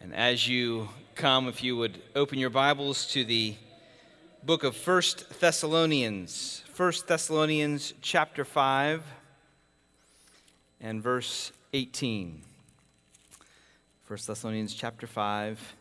And 0.00 0.14
as 0.14 0.46
you 0.46 0.88
come, 1.14 1.48
if 1.48 1.62
you 1.64 1.76
would 1.76 2.00
open 2.14 2.38
your 2.38 2.50
Bibles 2.50 3.06
to 3.08 3.24
the 3.24 3.56
book 4.42 4.62
of 4.62 4.76
First 4.76 5.40
Thessalonians, 5.40 6.62
First 6.72 7.08
Thessalonians 7.08 7.94
chapter 8.02 8.44
5 8.44 9.02
and 10.80 11.02
verse 11.02 11.50
18. 11.72 12.42
First 14.04 14.26
Thessalonians 14.26 14.74
chapter 14.74 15.06
5 15.06 15.74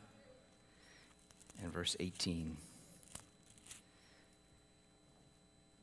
and 1.62 1.74
verse 1.74 1.98
18. 2.00 2.56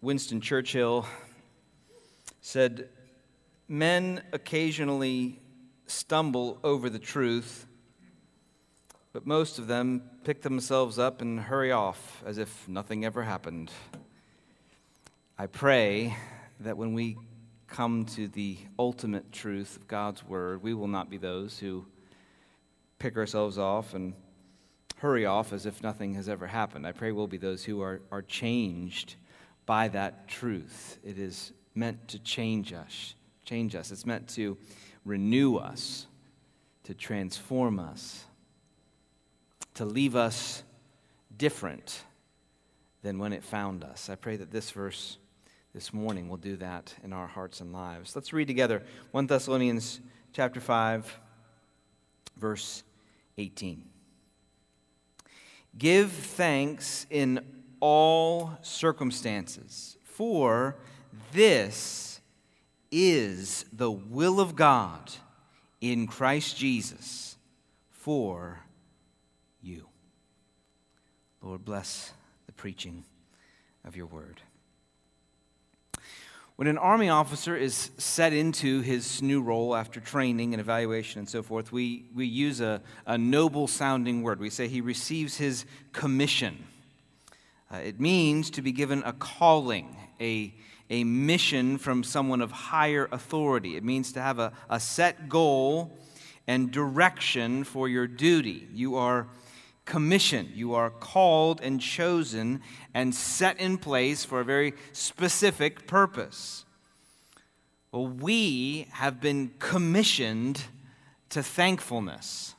Winston 0.01 0.41
Churchill 0.41 1.07
said, 2.41 2.89
Men 3.69 4.23
occasionally 4.33 5.39
stumble 5.87 6.59
over 6.64 6.89
the 6.89 6.99
truth 6.99 7.67
but 9.13 9.27
most 9.27 9.59
of 9.59 9.67
them 9.67 10.03
pick 10.25 10.43
themselves 10.43 10.99
up 10.99 11.21
and 11.21 11.39
hurry 11.39 11.71
off 11.71 12.23
as 12.25 12.39
if 12.39 12.67
nothing 12.67 13.05
ever 13.05 13.23
happened. 13.23 13.71
I 15.39 15.46
pray 15.46 16.17
that 16.61 16.77
when 16.77 16.95
we 16.95 17.19
come 17.67 18.05
to 18.05 18.29
the 18.29 18.57
ultimate 18.79 19.31
truth 19.33 19.77
of 19.77 19.86
God's 19.86 20.25
Word, 20.25 20.63
we 20.63 20.72
will 20.72 20.89
not 20.89 21.11
be 21.11 21.19
those 21.19 21.59
who 21.59 21.85
pick 22.99 23.17
ourselves 23.17 23.59
off 23.59 23.95
and 23.95 24.14
hurry 24.96 25.27
off 25.27 25.53
as 25.53 25.67
if 25.67 25.83
nothing 25.83 26.14
has 26.14 26.29
ever 26.29 26.47
happened. 26.47 26.86
I 26.86 26.93
pray 26.93 27.13
we'll 27.13 27.27
be 27.27 27.39
those 27.39 27.64
who 27.64 27.83
are, 27.83 28.00
are 28.11 28.22
changed 28.22 29.17
by 29.67 29.89
that 29.89 30.29
truth. 30.29 30.99
It 31.05 31.19
is 31.19 31.53
meant 31.75 32.08
to 32.08 32.19
change 32.19 32.72
us, 32.72 33.14
change 33.44 33.75
us. 33.75 33.91
It's 33.91 34.06
meant 34.06 34.28
to 34.31 34.56
renew 35.05 35.56
us, 35.56 36.06
to 36.84 36.94
transform 36.94 37.78
us 37.78 38.25
to 39.75 39.84
leave 39.84 40.17
us 40.17 40.62
different 41.36 42.02
than 43.02 43.19
when 43.19 43.33
it 43.33 43.42
found 43.42 43.84
us. 43.84 44.08
I 44.08 44.14
pray 44.14 44.36
that 44.36 44.50
this 44.50 44.70
verse 44.70 45.19
this 45.74 45.92
morning 45.92 46.28
will 46.28 46.36
do 46.36 46.56
that 46.56 46.94
in 47.02 47.12
our 47.12 47.27
hearts 47.27 47.60
and 47.60 47.72
lives. 47.72 48.14
Let's 48.14 48.32
read 48.32 48.47
together 48.47 48.82
1 49.12 49.27
Thessalonians 49.27 50.00
chapter 50.32 50.60
5 50.60 51.20
verse 52.36 52.82
18. 53.38 53.84
Give 55.78 56.12
thanks 56.12 57.06
in 57.08 57.41
all 57.80 58.58
circumstances, 58.62 59.97
for 60.04 60.77
this 61.32 62.20
is 62.91 63.64
the 63.72 63.91
will 63.91 64.38
of 64.38 64.54
God 64.54 65.10
in 65.80 66.06
Christ 66.06 66.56
Jesus 66.56 67.36
for 67.91 68.60
you. 69.62 69.88
Lord, 71.41 71.64
bless 71.64 72.12
the 72.46 72.52
preaching 72.52 73.05
of 73.84 73.96
your 73.96 74.06
word. 74.06 74.41
When 76.56 76.69
an 76.69 76.78
army 76.78 77.08
officer 77.08 77.56
is 77.56 77.91
set 77.96 78.32
into 78.32 78.82
his 78.82 79.22
new 79.22 79.42
role 79.42 79.74
after 79.74 80.00
training 80.00 80.54
and 80.54 80.60
evaluation 80.60 81.19
and 81.19 81.28
so 81.28 81.42
forth, 81.42 81.72
we, 81.72 82.04
we 82.14 82.27
use 82.27 82.60
a, 82.60 82.82
a 83.06 83.16
noble 83.16 83.66
sounding 83.66 84.22
word. 84.22 84.38
We 84.38 84.50
say 84.50 84.69
he 84.69 84.80
receives 84.80 85.38
his 85.38 85.64
commission. 85.92 86.62
Uh, 87.72 87.78
it 87.78 87.98
means 87.98 88.50
to 88.50 88.62
be 88.62 88.70
given 88.70 89.02
a 89.04 89.14
calling, 89.14 89.97
a, 90.20 90.54
a 90.91 91.04
mission 91.04 91.78
from 91.78 92.04
someone 92.04 92.42
of 92.42 92.52
higher 92.52 93.08
authority. 93.10 93.76
It 93.76 93.82
means 93.82 94.12
to 94.12 94.20
have 94.20 94.38
a, 94.38 94.52
a 94.69 94.78
set 94.78 95.28
goal 95.28 95.98
and 96.47 96.70
direction 96.70 97.64
for 97.64 97.88
your 97.88 98.06
duty. 98.06 98.69
You 98.72 98.97
are 98.97 99.26
commission. 99.84 100.50
You 100.55 100.75
are 100.75 100.91
called 100.91 101.61
and 101.61 101.80
chosen 101.80 102.61
and 102.94 103.14
set 103.14 103.58
in 103.58 103.78
place 103.78 104.25
for 104.25 104.41
a 104.41 104.44
very 104.44 104.75
specific 104.92 105.87
purpose. 105.87 106.65
Well, 107.91 108.06
we 108.06 108.88
have 108.93 109.20
been 109.20 109.53
commissioned 109.59 110.62
to 111.31 111.43
thankfulness. 111.43 112.54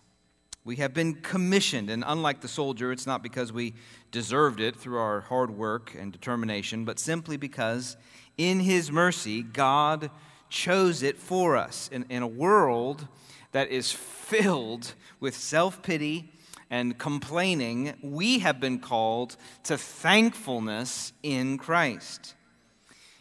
We 0.66 0.78
have 0.78 0.94
been 0.94 1.16
commissioned, 1.16 1.89
and 1.89 2.03
unlike 2.07 2.41
the 2.41 2.47
soldier, 2.47 2.91
it's 2.91 3.07
not 3.07 3.22
because 3.22 3.51
we 3.51 3.73
deserved 4.11 4.61
it 4.61 4.75
through 4.75 4.97
our 4.97 5.22
hard 5.22 5.51
work 5.51 5.94
and 5.97 6.11
determination, 6.11 6.85
but 6.85 7.00
simply 7.00 7.35
because 7.35 7.97
in 8.38 8.61
His 8.61 8.91
mercy, 8.91 9.44
God 9.44 10.09
chose 10.50 11.03
it 11.03 11.17
for 11.17 11.57
us 11.57 11.90
in, 11.91 12.05
in 12.09 12.22
a 12.23 12.28
world 12.28 13.07
that 13.51 13.69
is 13.69 13.91
filled 13.91 14.94
with 15.19 15.35
self 15.35 15.81
pity 15.81 16.31
and 16.73 16.97
complaining, 16.97 17.94
we 18.01 18.39
have 18.39 18.59
been 18.59 18.79
called 18.79 19.38
to 19.61 19.78
thankfulness 19.78 21.13
in 21.22 21.56
Christ. 21.59 22.34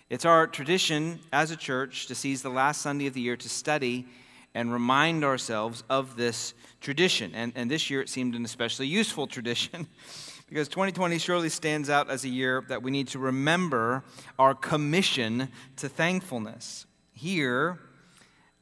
It's 0.09 0.25
our 0.25 0.47
tradition 0.47 1.21
as 1.35 1.51
a 1.51 1.57
church 1.57 2.07
to 2.07 2.15
seize 2.15 2.41
the 2.41 2.49
last 2.49 2.81
Sunday 2.81 3.07
of 3.09 3.13
the 3.13 3.21
year 3.21 3.37
to 3.37 3.49
study 3.51 4.07
and 4.55 4.73
remind 4.73 5.23
ourselves 5.23 5.85
of 5.91 6.17
this 6.17 6.55
tradition. 6.81 7.35
And, 7.35 7.53
and 7.55 7.71
this 7.71 7.91
year 7.91 8.01
it 8.01 8.09
seemed 8.09 8.35
an 8.35 8.47
especially 8.47 8.87
useful 8.87 9.27
tradition 9.27 9.87
because 10.49 10.67
2020 10.69 11.19
surely 11.19 11.51
stands 11.51 11.91
out 11.91 12.09
as 12.09 12.25
a 12.25 12.31
year 12.31 12.65
that 12.69 12.83
we 12.83 12.91
need 12.91 13.09
to 13.09 13.19
remember 13.19 14.03
our 14.39 14.55
commission 14.55 15.51
to 15.77 15.91
thankfulness. 15.91 16.87
Here, 17.13 17.79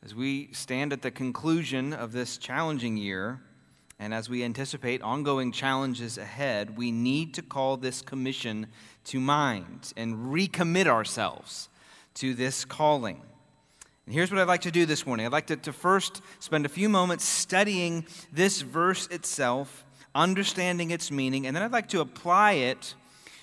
as 0.02 0.16
we 0.16 0.48
stand 0.52 0.92
at 0.92 1.02
the 1.02 1.12
conclusion 1.12 1.92
of 1.92 2.10
this 2.10 2.38
challenging 2.38 2.96
year, 2.96 3.40
and 4.00 4.14
as 4.14 4.30
we 4.30 4.42
anticipate 4.42 5.02
ongoing 5.02 5.52
challenges 5.52 6.16
ahead, 6.16 6.78
we 6.78 6.90
need 6.90 7.34
to 7.34 7.42
call 7.42 7.76
this 7.76 8.00
commission 8.00 8.66
to 9.04 9.20
mind 9.20 9.92
and 9.94 10.32
recommit 10.32 10.86
ourselves 10.86 11.68
to 12.14 12.32
this 12.32 12.64
calling. 12.64 13.20
And 14.06 14.14
here's 14.14 14.30
what 14.30 14.40
I'd 14.40 14.48
like 14.48 14.62
to 14.62 14.70
do 14.70 14.86
this 14.86 15.04
morning 15.04 15.26
I'd 15.26 15.32
like 15.32 15.48
to, 15.48 15.56
to 15.56 15.72
first 15.74 16.22
spend 16.38 16.64
a 16.64 16.70
few 16.70 16.88
moments 16.88 17.26
studying 17.26 18.06
this 18.32 18.62
verse 18.62 19.06
itself, 19.08 19.84
understanding 20.14 20.90
its 20.90 21.10
meaning, 21.10 21.46
and 21.46 21.54
then 21.54 21.62
I'd 21.62 21.70
like 21.70 21.90
to 21.90 22.00
apply 22.00 22.52
it 22.52 22.94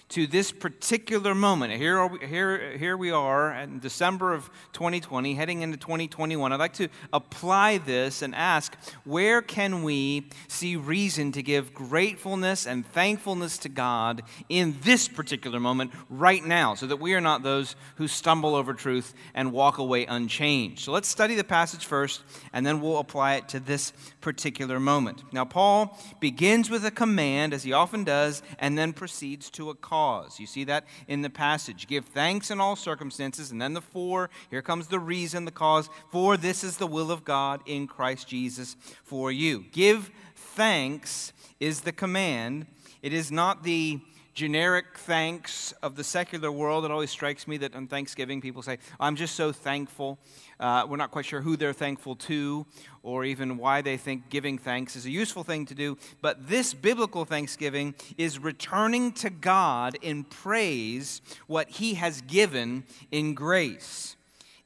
to 0.10 0.26
this 0.26 0.52
particular 0.54 1.36
moment. 1.36 1.74
Here, 1.74 1.98
are 1.98 2.08
we, 2.08 2.26
here, 2.26 2.78
here 2.78 2.96
we 2.96 3.12
are 3.12 3.54
in 3.54 3.80
December 3.80 4.34
of 4.34 4.50
2020, 4.72 5.36
heading 5.36 5.62
into 5.62 5.76
2021. 5.76 6.54
I'd 6.54 6.60
like 6.60 6.74
to 6.74 6.88
apply 7.12 7.80
this 7.80 8.22
and 8.22 8.34
ask 8.34 8.78
where 9.04 9.42
can 9.42 9.84
we 9.84 10.30
see 10.48 10.78
reason 10.78 11.34
to 11.34 11.44
give 11.44 11.74
gratefulness 11.74 12.66
and 12.66 12.86
thankfulness 12.86 13.58
to 13.60 13.70
God 13.70 14.24
in 14.48 14.78
this 14.82 15.10
particular 15.10 15.60
moment 15.60 15.92
right 16.10 16.46
now 16.46 16.74
so 16.74 16.88
that 16.88 16.98
we 16.98 17.14
are 17.14 17.22
not 17.22 17.44
those 17.44 17.76
who 17.96 18.08
stumble 18.08 18.56
over 18.56 18.74
truth 18.74 19.14
and 19.34 19.52
walk 19.52 19.78
away 19.78 20.06
unchanged? 20.06 20.84
So 20.84 20.94
let's 20.94 21.10
study 21.10 21.36
the 21.36 21.44
passage 21.44 21.86
first 21.86 22.24
and 22.54 22.66
then 22.66 22.80
we'll 22.80 23.00
apply 23.00 23.36
it 23.36 23.50
to 23.50 23.60
this 23.60 23.92
particular 24.22 24.80
moment. 24.80 25.22
Now, 25.34 25.44
Paul 25.44 25.98
begins 26.22 26.70
with 26.70 26.86
a 26.86 26.92
command, 26.92 27.54
as 27.54 27.64
he 27.64 27.74
often 27.74 28.04
does, 28.04 28.42
and 28.60 28.78
then 28.78 28.94
proceeds 28.94 29.50
to 29.52 29.70
a 29.70 29.76
call 29.76 29.97
cause. 29.98 30.40
You 30.40 30.46
see 30.46 30.64
that 30.66 30.86
in 31.08 31.24
the 31.24 31.30
passage. 31.30 31.88
Give 31.88 32.06
thanks 32.06 32.52
in 32.52 32.62
all 32.62 32.76
circumstances. 32.76 33.50
And 33.52 33.60
then 33.60 33.74
the 33.74 33.82
for, 33.82 34.30
here 34.52 34.62
comes 34.62 34.88
the 34.88 35.00
reason, 35.00 35.46
the 35.46 35.52
cause. 35.52 35.90
For 36.12 36.38
this 36.38 36.64
is 36.64 36.78
the 36.78 36.86
will 36.86 37.12
of 37.12 37.26
God 37.26 37.62
in 37.66 37.88
Christ 37.88 38.28
Jesus 38.28 38.76
for 39.04 39.32
you. 39.32 39.66
Give 39.72 40.12
thanks 40.36 41.34
is 41.60 41.82
the 41.82 41.92
command. 41.92 42.68
It 43.02 43.14
is 43.14 43.32
not 43.32 43.64
the 43.64 44.00
generic 44.38 44.86
thanks 44.98 45.72
of 45.82 45.96
the 45.96 46.04
secular 46.04 46.52
world. 46.52 46.86
It 46.86 46.92
always 46.92 47.10
strikes 47.10 47.48
me 47.48 47.58
that 47.58 47.76
on 47.76 47.88
Thanksgiving 47.88 48.40
people 48.40 48.62
say, 48.62 48.78
I'm 49.00 49.16
just 49.16 49.34
so 49.34 49.52
thankful. 49.52 50.20
Uh, 50.60 50.86
we're 50.88 50.98
not 50.98 51.10
quite 51.10 51.26
sure 51.26 51.42
who 51.42 51.58
they're 51.58 51.74
thankful 51.74 52.16
to 52.16 52.68
or 53.02 53.26
even 53.26 53.58
why 53.58 53.82
they 53.82 53.98
think 53.98 54.30
giving 54.30 54.60
thanks 54.60 54.96
is 54.96 55.08
a 55.08 55.10
useful 55.10 55.44
thing 55.44 55.66
to 55.66 55.74
do. 55.74 55.98
But 56.22 56.48
this 56.48 56.76
biblical 56.76 57.26
thanksgiving 57.26 57.96
is 58.18 58.38
returning 58.38 59.12
to 59.14 59.32
God 59.32 59.98
in 60.04 60.24
praise 60.24 61.22
what 61.48 61.70
He 61.70 61.96
has 61.96 62.22
given 62.22 62.84
in 63.10 63.34
grace. 63.34 64.17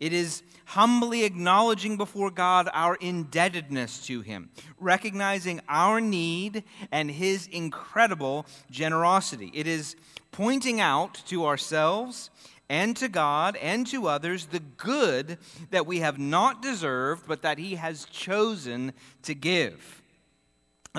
It 0.02 0.14
is 0.14 0.42
humbly 0.66 1.26
acknowledging 1.26 1.96
before 1.96 2.32
God 2.32 2.68
our 2.74 2.96
indebtedness 2.96 4.04
to 4.08 4.22
Him, 4.22 4.50
recognizing 4.80 5.62
our 5.70 6.02
need 6.02 6.64
and 6.92 7.12
His 7.12 7.46
incredible 7.46 8.48
generosity. 8.72 9.52
It 9.54 9.68
is 9.68 9.96
pointing 10.32 10.82
out 10.82 11.22
to 11.28 11.46
ourselves 11.46 12.32
and 12.68 12.98
to 12.98 13.10
God 13.10 13.56
and 13.58 13.86
to 13.88 14.08
others 14.08 14.48
the 14.48 14.62
good 14.62 15.38
that 15.70 15.86
we 15.86 16.00
have 16.00 16.18
not 16.18 16.64
deserved, 16.64 17.28
but 17.28 17.44
that 17.44 17.60
He 17.60 17.76
has 17.76 18.06
chosen 18.06 18.94
to 19.22 19.36
give. 19.36 20.02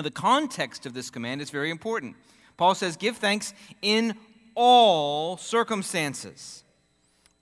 The 0.01 0.11
context 0.11 0.85
of 0.85 0.93
this 0.93 1.09
command 1.09 1.41
is 1.41 1.49
very 1.49 1.71
important. 1.71 2.15
Paul 2.55 2.73
says, 2.73 2.95
Give 2.95 3.17
thanks 3.17 3.53
in 3.81 4.15
all 4.55 5.35
circumstances. 5.35 6.62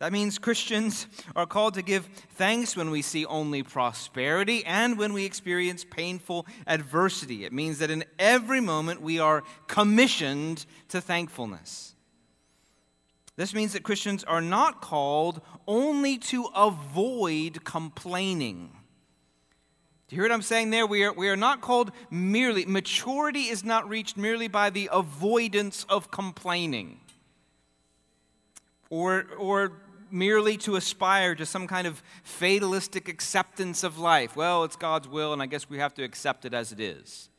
That 0.02 0.12
means 0.12 0.40
Christians 0.40 1.06
are 1.36 1.46
called 1.46 1.76
to 1.76 1.84
give 1.84 2.08
thanks 2.32 2.76
when 2.76 2.90
we 2.90 3.04
see 3.04 3.24
only 3.24 3.62
prosperity 3.62 4.66
and 4.66 4.98
when 4.98 5.14
we 5.14 5.26
experience 5.26 5.86
painful 5.88 6.48
adversity. 6.66 7.46
It 7.46 7.54
means 7.54 7.78
that 7.78 7.92
in 7.92 8.04
every 8.18 8.62
moment 8.62 9.04
we 9.04 9.20
are 9.20 9.44
commissioned 9.68 10.66
to 10.88 11.02
thankfulness. 11.02 11.94
This 13.36 13.54
means 13.54 13.74
that 13.74 13.84
Christians 13.84 14.24
are 14.24 14.42
not 14.42 14.82
called 14.82 15.40
only 15.68 16.18
to 16.18 16.46
avoid 16.56 17.64
complaining. 17.64 18.72
Do 20.08 20.16
you 20.16 20.24
hear 20.24 20.30
what 20.32 20.34
I'm 20.34 20.42
saying 20.42 20.72
there? 20.72 20.88
We 20.88 21.04
are, 21.04 21.14
we 21.14 21.30
are 21.30 21.38
not 21.38 21.62
called 21.62 21.92
merely, 22.10 22.66
maturity 22.66 23.50
is 23.50 23.64
not 23.64 23.88
reached 23.88 24.18
merely 24.18 24.48
by 24.48 24.72
the 24.72 24.90
avoidance 24.92 25.86
of 25.88 26.10
complaining 26.10 27.02
or, 28.92 29.26
or 29.40 29.72
merely 30.12 30.58
to 30.58 30.76
aspire 30.76 31.36
to 31.36 31.46
some 31.46 31.68
kind 31.68 31.88
of 31.88 32.02
fatalistic 32.24 33.08
acceptance 33.08 33.84
of 33.84 33.98
life. 33.98 34.36
Well, 34.36 34.64
it's 34.64 34.76
God's 34.76 35.08
will, 35.08 35.34
and 35.34 35.42
I 35.42 35.46
guess 35.46 35.70
we 35.70 35.80
have 35.80 35.94
to 35.96 36.04
accept 36.04 36.46
it 36.46 36.54
as 36.54 36.72
it 36.72 36.80
is. 36.80 37.30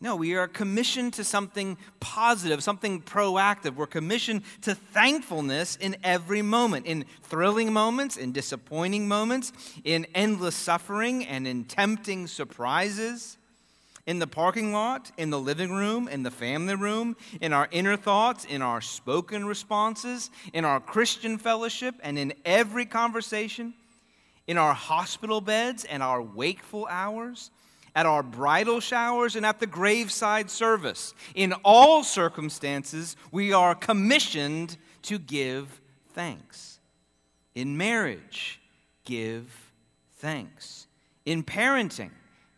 No, 0.00 0.14
we 0.14 0.36
are 0.36 0.46
commissioned 0.46 1.14
to 1.14 1.24
something 1.24 1.76
positive, 1.98 2.62
something 2.62 3.02
proactive. 3.02 3.74
We're 3.74 3.86
commissioned 3.86 4.42
to 4.62 4.76
thankfulness 4.76 5.74
in 5.74 5.96
every 6.04 6.40
moment, 6.40 6.86
in 6.86 7.04
thrilling 7.22 7.72
moments, 7.72 8.16
in 8.16 8.30
disappointing 8.30 9.08
moments, 9.08 9.52
in 9.82 10.06
endless 10.14 10.54
suffering, 10.54 11.26
and 11.26 11.48
in 11.48 11.64
tempting 11.64 12.28
surprises 12.28 13.38
in 14.08 14.18
the 14.18 14.26
parking 14.26 14.72
lot, 14.72 15.12
in 15.18 15.28
the 15.28 15.38
living 15.38 15.70
room, 15.70 16.08
in 16.08 16.22
the 16.22 16.30
family 16.30 16.74
room, 16.74 17.14
in 17.42 17.52
our 17.52 17.68
inner 17.70 17.94
thoughts, 17.94 18.46
in 18.46 18.62
our 18.62 18.80
spoken 18.80 19.44
responses, 19.44 20.30
in 20.54 20.64
our 20.64 20.80
Christian 20.80 21.36
fellowship, 21.36 21.94
and 22.02 22.18
in 22.18 22.32
every 22.42 22.86
conversation, 22.86 23.74
in 24.46 24.56
our 24.56 24.72
hospital 24.72 25.42
beds 25.42 25.84
and 25.84 26.02
our 26.02 26.22
wakeful 26.22 26.86
hours, 26.88 27.50
at 27.94 28.06
our 28.06 28.22
bridal 28.22 28.80
showers, 28.80 29.36
and 29.36 29.44
at 29.44 29.60
the 29.60 29.66
graveside 29.66 30.48
service. 30.48 31.12
In 31.34 31.52
all 31.62 32.02
circumstances, 32.02 33.14
we 33.30 33.52
are 33.52 33.74
commissioned 33.74 34.78
to 35.02 35.18
give 35.18 35.82
thanks. 36.14 36.78
In 37.54 37.76
marriage, 37.76 38.58
give 39.04 39.70
thanks. 40.16 40.86
In 41.26 41.42
parenting, 41.42 42.12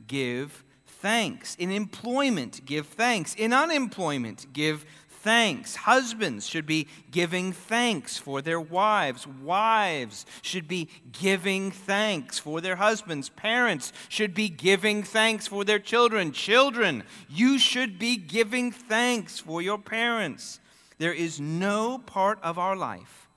give 0.07 0.63
thanks. 1.01 1.57
In 1.57 1.71
employment, 1.71 2.65
give 2.65 2.87
thanks. 2.87 3.35
In 3.35 3.53
unemployment, 3.53 4.53
give 4.53 4.85
thanks. 5.09 5.77
Husbands 5.77 6.47
should 6.47 6.67
be 6.67 6.87
giving 7.11 7.53
thanks 7.53 8.17
for 8.17 8.41
their 8.41 8.61
wives. 8.61 9.27
Wives 9.27 10.25
should 10.43 10.67
be 10.67 10.89
giving 11.13 11.71
thanks 11.71 12.39
for 12.39 12.61
their 12.61 12.77
husbands. 12.77 13.29
Parents 13.29 13.93
should 14.09 14.35
be 14.35 14.49
giving 14.49 15.03
thanks 15.03 15.47
for 15.47 15.65
their 15.65 15.79
children. 15.79 16.33
Children, 16.33 17.05
you 17.29 17.59
should 17.59 17.99
be 17.99 18.17
giving 18.17 18.73
thanks 18.73 19.39
for 19.39 19.61
your 19.61 19.79
parents. 19.79 20.61
There 20.99 21.15
is 21.15 21.41
no 21.41 21.99
part 21.99 22.39
of 22.43 22.59
our 22.59 22.77
life 22.77 23.29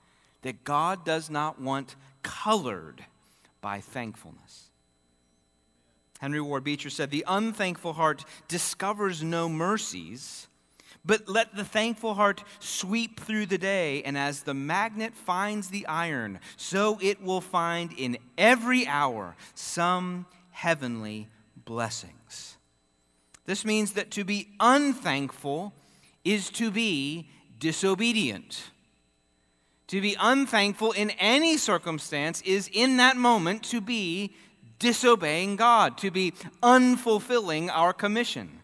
that 0.42 0.64
God 0.64 1.04
does 1.04 1.30
not 1.30 1.60
want 1.60 1.96
colored 2.22 3.04
by 3.60 3.80
thankfulness. 3.80 4.63
Henry 6.20 6.40
Ward 6.40 6.64
Beecher 6.64 6.90
said, 6.90 7.10
The 7.10 7.24
unthankful 7.26 7.94
heart 7.94 8.24
discovers 8.48 9.22
no 9.22 9.48
mercies, 9.48 10.48
but 11.04 11.28
let 11.28 11.54
the 11.54 11.64
thankful 11.64 12.14
heart 12.14 12.42
sweep 12.60 13.20
through 13.20 13.46
the 13.46 13.58
day, 13.58 14.02
and 14.02 14.16
as 14.16 14.42
the 14.42 14.54
magnet 14.54 15.14
finds 15.14 15.68
the 15.68 15.86
iron, 15.86 16.40
so 16.56 16.98
it 17.02 17.22
will 17.22 17.40
find 17.40 17.92
in 17.92 18.16
every 18.38 18.86
hour 18.86 19.36
some 19.54 20.26
heavenly 20.50 21.28
blessings. 21.64 22.56
This 23.46 23.64
means 23.64 23.92
that 23.92 24.10
to 24.12 24.24
be 24.24 24.48
unthankful 24.60 25.74
is 26.24 26.48
to 26.50 26.70
be 26.70 27.28
disobedient. 27.58 28.70
To 29.88 30.00
be 30.00 30.16
unthankful 30.18 30.92
in 30.92 31.10
any 31.10 31.58
circumstance 31.58 32.40
is 32.42 32.70
in 32.72 32.96
that 32.96 33.16
moment 33.16 33.62
to 33.64 33.80
be 33.80 34.34
disobeying 34.84 35.56
God, 35.56 35.96
to 35.96 36.10
be 36.10 36.34
unfulfilling 36.62 37.70
our 37.72 37.94
commission. 37.94 38.60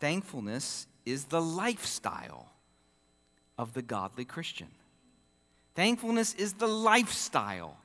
Thankfulness 0.00 0.88
is 1.04 1.26
the 1.26 1.40
lifestyle 1.40 2.48
of 3.56 3.72
the 3.72 3.82
godly 3.82 4.24
Christian. 4.24 4.66
Thankfulness 5.76 6.34
is 6.34 6.54
the 6.54 6.66
lifestyle 6.66 7.76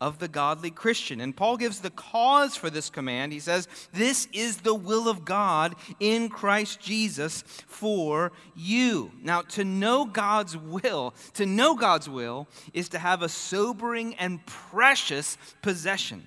of 0.00 0.18
the 0.18 0.28
godly 0.28 0.70
Christian. 0.70 1.20
And 1.20 1.36
Paul 1.36 1.56
gives 1.56 1.80
the 1.80 1.90
cause 1.90 2.56
for 2.56 2.70
this 2.70 2.88
command. 2.88 3.32
He 3.32 3.40
says, 3.40 3.68
This 3.92 4.28
is 4.32 4.58
the 4.58 4.74
will 4.74 5.08
of 5.08 5.24
God 5.24 5.74
in 6.00 6.28
Christ 6.28 6.80
Jesus 6.80 7.42
for 7.66 8.32
you. 8.56 9.12
Now, 9.22 9.42
to 9.42 9.64
know 9.64 10.06
God's 10.06 10.56
will, 10.56 11.14
to 11.34 11.44
know 11.44 11.74
God's 11.74 12.08
will 12.08 12.48
is 12.72 12.88
to 12.90 12.98
have 12.98 13.22
a 13.22 13.28
sobering 13.28 14.14
and 14.14 14.44
precious 14.46 15.36
possession. 15.62 16.26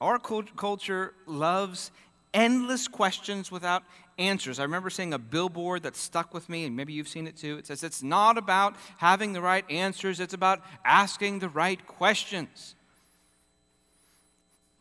Our 0.00 0.18
culture 0.18 1.14
loves 1.26 1.90
endless 2.32 2.88
questions 2.88 3.50
without 3.50 3.82
answers. 4.20 4.60
I 4.60 4.62
remember 4.62 4.90
seeing 4.90 5.12
a 5.12 5.18
billboard 5.18 5.82
that 5.82 5.96
stuck 5.96 6.32
with 6.32 6.48
me, 6.48 6.64
and 6.64 6.76
maybe 6.76 6.92
you've 6.92 7.08
seen 7.08 7.26
it 7.26 7.36
too. 7.36 7.56
It 7.56 7.66
says, 7.66 7.82
It's 7.82 8.02
not 8.02 8.38
about 8.38 8.76
having 8.98 9.32
the 9.32 9.40
right 9.40 9.64
answers, 9.68 10.20
it's 10.20 10.34
about 10.34 10.60
asking 10.84 11.40
the 11.40 11.48
right 11.48 11.84
questions. 11.86 12.74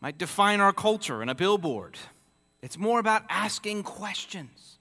Might 0.02 0.18
define 0.18 0.60
our 0.60 0.74
culture 0.74 1.22
in 1.24 1.30
a 1.30 1.36
billboard. 1.36 1.98
It's 2.62 2.78
more 2.78 3.00
about 3.00 3.24
asking 3.30 3.84
questions. 3.84 4.78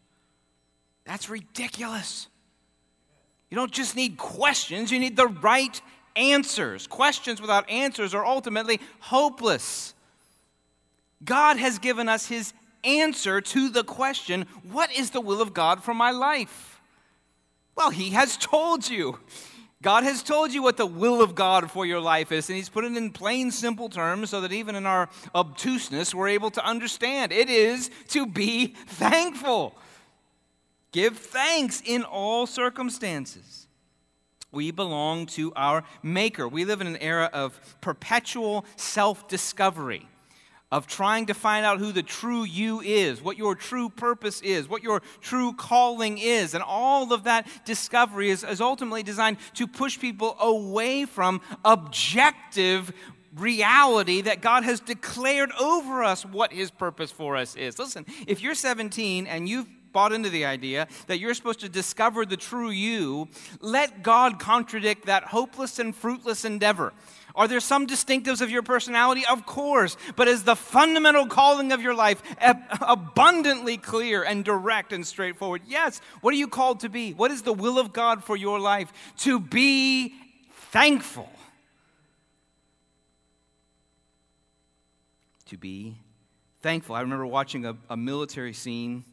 That's 1.05 1.31
ridiculous. 1.31 2.29
You 3.51 3.57
don't 3.57 3.73
just 3.73 3.97
need 3.97 4.19
questions, 4.19 4.91
you 4.91 4.99
need 4.99 5.17
the 5.17 5.29
right 5.29 5.81
answers. 6.17 6.87
Questions 6.87 7.41
without 7.41 7.69
answers 7.71 8.15
are 8.15 8.25
ultimately 8.25 8.81
hopeless. 9.01 9.95
God 11.25 11.57
has 11.57 11.79
given 11.79 12.09
us 12.09 12.27
His 12.27 12.53
answer 12.85 13.41
to 13.41 13.69
the 13.69 13.85
question, 13.85 14.47
What 14.71 14.93
is 14.93 15.11
the 15.11 15.21
will 15.21 15.41
of 15.41 15.55
God 15.55 15.83
for 15.83 15.95
my 15.95 16.11
life? 16.11 16.81
Well, 17.75 17.91
He 17.91 18.11
has 18.11 18.37
told 18.37 18.89
you. 18.89 19.19
God 19.81 20.03
has 20.03 20.25
told 20.25 20.53
you 20.53 20.61
what 20.61 20.77
the 20.77 20.87
will 20.87 21.23
of 21.23 21.37
God 21.37 21.71
for 21.71 21.87
your 21.87 22.01
life 22.01 22.33
is, 22.33 22.49
and 22.49 22.57
He's 22.57 22.69
put 22.69 22.85
it 22.85 22.97
in 22.97 23.11
plain, 23.11 23.53
simple 23.53 23.89
terms 23.89 24.31
so 24.31 24.41
that 24.41 24.53
even 24.53 24.75
in 24.75 24.87
our 24.87 25.09
obtuseness, 25.35 26.13
we're 26.13 26.29
able 26.29 26.51
to 26.51 26.65
understand. 26.65 27.31
It 27.31 27.49
is 27.49 27.91
to 28.09 28.27
be 28.27 28.75
thankful. 28.87 29.77
Give 30.91 31.17
thanks 31.17 31.81
in 31.85 32.03
all 32.03 32.47
circumstances. 32.47 33.69
We 34.51 34.71
belong 34.71 35.27
to 35.27 35.53
our 35.55 35.85
Maker. 36.03 36.49
We 36.49 36.65
live 36.65 36.81
in 36.81 36.87
an 36.87 36.97
era 36.97 37.31
of 37.33 37.61
perpetual 37.81 38.65
self 38.77 39.29
discovery 39.29 40.09
of 40.71 40.87
trying 40.87 41.27
to 41.27 41.35
find 41.35 41.65
out 41.65 41.79
who 41.79 41.93
the 41.93 42.03
true 42.03 42.45
you 42.45 42.81
is, 42.81 43.23
what 43.23 43.39
your 43.39 43.55
true 43.55 43.89
purpose 43.89 44.41
is, 44.43 44.69
what 44.69 44.83
your 44.83 45.01
true 45.21 45.53
calling 45.55 46.19
is. 46.19 46.55
And 46.55 46.63
all 46.63 47.13
of 47.13 47.25
that 47.25 47.49
discovery 47.65 48.31
is, 48.31 48.45
is 48.45 48.61
ultimately 48.61 49.03
designed 49.03 49.39
to 49.55 49.67
push 49.67 49.99
people 49.99 50.37
away 50.41 51.07
from 51.07 51.41
objective 51.65 52.93
reality 53.35 54.23
that 54.23 54.41
God 54.41 54.65
has 54.65 54.81
declared 54.81 55.53
over 55.53 56.03
us 56.03 56.25
what 56.25 56.53
his 56.53 56.71
purpose 56.71 57.11
for 57.11 57.37
us 57.37 57.57
is. 57.57 57.79
Listen, 57.79 58.05
if 58.27 58.43
you're 58.43 58.55
17 58.55 59.27
and 59.27 59.49
you've 59.49 59.69
bought 59.93 60.13
into 60.13 60.29
the 60.29 60.45
idea 60.45 60.87
that 61.07 61.19
you're 61.19 61.35
supposed 61.35 61.61
to 61.61 61.69
discover 61.69 62.27
the 62.27 62.37
true 62.37 62.71
you, 62.71 63.29
let 63.61 64.03
God 64.03 64.39
contradict 64.39 65.07
that 65.07 65.25
hopeless 65.25 65.79
and 65.79 65.95
fruitless 65.95 66.45
endeavor. 66.45 66.93
Are 67.39 67.47
there 67.47 67.61
some 67.61 67.87
distinctives 67.87 68.41
of 68.41 68.51
your 68.51 68.65
personality? 68.65 69.23
Of 69.31 69.47
course. 69.47 69.97
But 70.17 70.27
is 70.27 70.43
the 70.43 70.57
fundamental 70.57 71.27
calling 71.27 71.71
of 71.71 71.81
your 71.81 71.95
life 71.95 72.21
abundantly 72.81 73.77
clear 73.77 74.25
and 74.25 74.45
direct 74.45 74.93
and 74.93 75.07
straightforward? 75.07 75.63
Yes. 75.65 76.01
What 76.21 76.35
are 76.35 76.37
you 76.37 76.49
called 76.49 76.81
to 76.81 76.89
be? 76.89 77.13
What 77.13 77.31
is 77.31 77.43
the 77.43 77.53
will 77.53 77.79
of 77.79 77.93
God 77.93 78.25
for 78.25 78.37
your 78.37 78.59
life? 78.59 78.93
To 79.19 79.39
be 79.39 80.15
thankful. 80.73 81.31
To 85.47 85.57
be 85.57 85.97
thankful. 86.61 86.97
I 86.97 87.03
remember 87.03 87.25
watching 87.25 87.65
a, 87.65 87.77
a 87.89 87.97
military 87.97 88.53
scene 88.53 89.05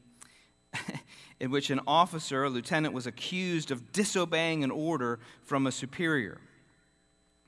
in 1.39 1.51
which 1.51 1.69
an 1.69 1.79
officer, 1.85 2.43
a 2.43 2.49
lieutenant, 2.49 2.91
was 2.91 3.05
accused 3.05 3.69
of 3.69 3.91
disobeying 3.91 4.63
an 4.63 4.71
order 4.71 5.19
from 5.43 5.67
a 5.67 5.71
superior. 5.71 6.39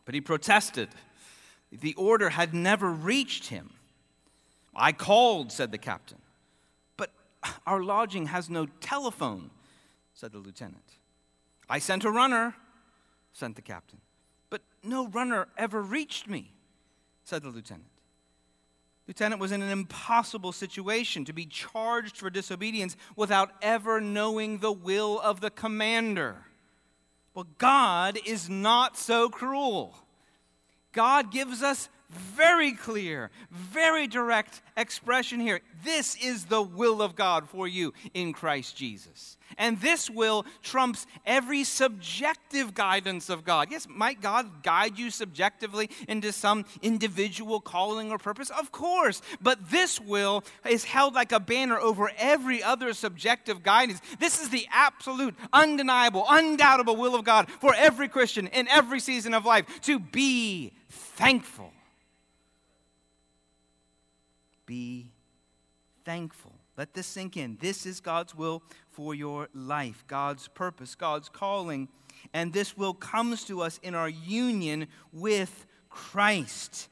But 0.07 0.15
he 0.15 0.21
protested. 0.21 0.87
The 1.69 1.93
order 1.95 2.29
had 2.29 2.53
never 2.53 2.89
reached 2.89 3.47
him. 3.47 3.71
I 4.73 4.93
called, 4.93 5.51
said 5.51 5.73
the 5.73 5.77
captain. 5.77 6.19
But 6.95 7.11
our 7.65 7.83
lodging 7.83 8.27
has 8.27 8.49
no 8.49 8.67
telephone, 8.79 9.49
said 10.13 10.31
the 10.31 10.37
lieutenant. 10.37 10.95
I 11.69 11.79
sent 11.79 12.05
a 12.05 12.09
runner, 12.09 12.55
sent 13.33 13.57
the 13.57 13.61
captain. 13.61 13.99
But 14.49 14.61
no 14.81 15.09
runner 15.09 15.49
ever 15.57 15.81
reached 15.81 16.29
me, 16.29 16.53
said 17.25 17.43
the 17.43 17.49
lieutenant. 17.49 17.89
Lieutenant 19.09 19.41
was 19.41 19.51
in 19.51 19.61
an 19.61 19.71
impossible 19.71 20.53
situation 20.53 21.25
to 21.25 21.33
be 21.33 21.45
charged 21.45 22.15
for 22.15 22.29
disobedience 22.29 22.95
without 23.17 23.51
ever 23.61 23.99
knowing 23.99 24.59
the 24.59 24.71
will 24.71 25.19
of 25.19 25.41
the 25.41 25.49
commander. 25.49 26.46
Well, 27.37 27.45
God 27.59 28.17
is 28.25 28.49
not 28.49 28.97
so 28.97 29.29
cruel. 29.29 29.93
God 30.91 31.31
gives 31.31 31.61
us 31.61 31.87
very 32.09 32.71
clear, 32.71 33.29
very 33.51 34.07
direct 34.07 34.61
expression 34.77 35.39
here. 35.39 35.59
This 35.83 36.15
is 36.15 36.45
the 36.45 36.61
will 36.61 37.01
of 37.01 37.15
God 37.15 37.49
for 37.49 37.67
you 37.67 37.93
in 38.13 38.31
Christ 38.31 38.77
Jesus. 38.77 39.37
And 39.57 39.79
this 39.81 40.09
will 40.09 40.45
trumps 40.61 41.05
every 41.25 41.63
subjective 41.63 42.73
guidance 42.73 43.29
of 43.29 43.43
God. 43.43 43.69
Yes, 43.71 43.87
might 43.89 44.21
God 44.21 44.63
guide 44.63 44.97
you 44.97 45.09
subjectively 45.09 45.89
into 46.07 46.31
some 46.31 46.65
individual 46.81 47.59
calling 47.59 48.11
or 48.11 48.17
purpose? 48.17 48.49
Of 48.51 48.71
course. 48.71 49.21
But 49.41 49.69
this 49.69 49.99
will 49.99 50.43
is 50.65 50.85
held 50.85 51.13
like 51.13 51.31
a 51.31 51.39
banner 51.39 51.77
over 51.77 52.11
every 52.17 52.63
other 52.63 52.93
subjective 52.93 53.63
guidance. 53.63 54.01
This 54.19 54.41
is 54.41 54.49
the 54.49 54.67
absolute, 54.71 55.35
undeniable, 55.51 56.25
undoubtable 56.29 56.95
will 56.95 57.15
of 57.15 57.25
God 57.25 57.49
for 57.49 57.73
every 57.75 58.07
Christian 58.07 58.47
in 58.47 58.67
every 58.69 58.99
season 58.99 59.33
of 59.33 59.45
life 59.45 59.81
to 59.81 59.99
be 59.99 60.71
thankful 60.89 61.73
be 64.67 65.09
thankful. 66.05 66.53
Let 66.77 66.93
this 66.93 67.07
sink 67.07 67.35
in. 67.35 67.57
This 67.59 67.87
is 67.87 67.99
God's 67.99 68.35
will 68.35 68.61
for 68.91 69.15
your 69.15 69.49
life, 69.55 70.03
God's 70.07 70.47
purpose, 70.47 70.93
God's 70.93 71.27
calling. 71.27 71.87
And 72.33 72.53
this 72.53 72.77
will 72.77 72.93
comes 72.93 73.43
to 73.45 73.61
us 73.61 73.79
in 73.81 73.95
our 73.95 74.09
union 74.09 74.87
with 75.11 75.65
Christ. 75.89 76.89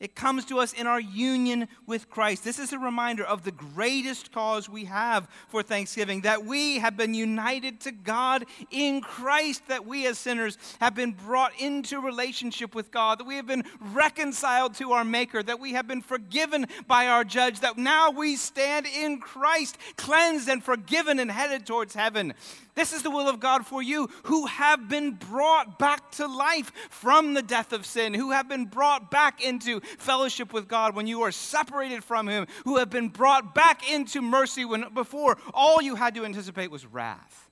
It 0.00 0.14
comes 0.14 0.44
to 0.44 0.60
us 0.60 0.72
in 0.72 0.86
our 0.86 1.00
union 1.00 1.66
with 1.84 2.08
Christ. 2.08 2.44
This 2.44 2.60
is 2.60 2.72
a 2.72 2.78
reminder 2.78 3.24
of 3.24 3.42
the 3.42 3.50
greatest 3.50 4.30
cause 4.30 4.68
we 4.68 4.84
have 4.84 5.26
for 5.48 5.60
Thanksgiving 5.60 6.20
that 6.20 6.44
we 6.44 6.78
have 6.78 6.96
been 6.96 7.14
united 7.14 7.80
to 7.80 7.90
God 7.90 8.44
in 8.70 9.00
Christ, 9.00 9.66
that 9.66 9.86
we 9.86 10.06
as 10.06 10.16
sinners 10.16 10.56
have 10.80 10.94
been 10.94 11.10
brought 11.10 11.52
into 11.60 12.00
relationship 12.00 12.76
with 12.76 12.92
God, 12.92 13.18
that 13.18 13.26
we 13.26 13.34
have 13.34 13.48
been 13.48 13.64
reconciled 13.92 14.74
to 14.74 14.92
our 14.92 15.04
Maker, 15.04 15.42
that 15.42 15.58
we 15.58 15.72
have 15.72 15.88
been 15.88 16.02
forgiven 16.02 16.66
by 16.86 17.08
our 17.08 17.24
judge, 17.24 17.58
that 17.60 17.76
now 17.76 18.12
we 18.12 18.36
stand 18.36 18.86
in 18.86 19.18
Christ, 19.18 19.78
cleansed 19.96 20.48
and 20.48 20.62
forgiven 20.62 21.18
and 21.18 21.30
headed 21.30 21.66
towards 21.66 21.94
heaven. 21.94 22.34
This 22.78 22.92
is 22.92 23.02
the 23.02 23.10
will 23.10 23.28
of 23.28 23.40
God 23.40 23.66
for 23.66 23.82
you 23.82 24.08
who 24.22 24.46
have 24.46 24.88
been 24.88 25.10
brought 25.10 25.80
back 25.80 26.12
to 26.12 26.28
life 26.28 26.70
from 26.90 27.34
the 27.34 27.42
death 27.42 27.72
of 27.72 27.84
sin, 27.84 28.14
who 28.14 28.30
have 28.30 28.48
been 28.48 28.66
brought 28.66 29.10
back 29.10 29.42
into 29.42 29.80
fellowship 29.80 30.52
with 30.52 30.68
God 30.68 30.94
when 30.94 31.08
you 31.08 31.22
are 31.22 31.32
separated 31.32 32.04
from 32.04 32.28
Him, 32.28 32.46
who 32.64 32.76
have 32.76 32.88
been 32.88 33.08
brought 33.08 33.52
back 33.52 33.90
into 33.90 34.22
mercy 34.22 34.64
when 34.64 34.94
before 34.94 35.38
all 35.52 35.82
you 35.82 35.96
had 35.96 36.14
to 36.14 36.24
anticipate 36.24 36.70
was 36.70 36.86
wrath. 36.86 37.50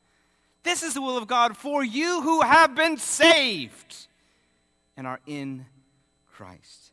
This 0.63 0.85
is 0.85 0.95
the 0.95 1.03
will 1.03 1.17
of 1.17 1.27
God 1.27 1.57
for 1.57 1.83
you 1.83 2.23
who 2.23 2.43
have 2.43 2.77
been 2.77 2.97
saved 2.97 4.07
and 4.97 5.09
are 5.09 5.19
in 5.27 5.67
Christ. 6.31 6.93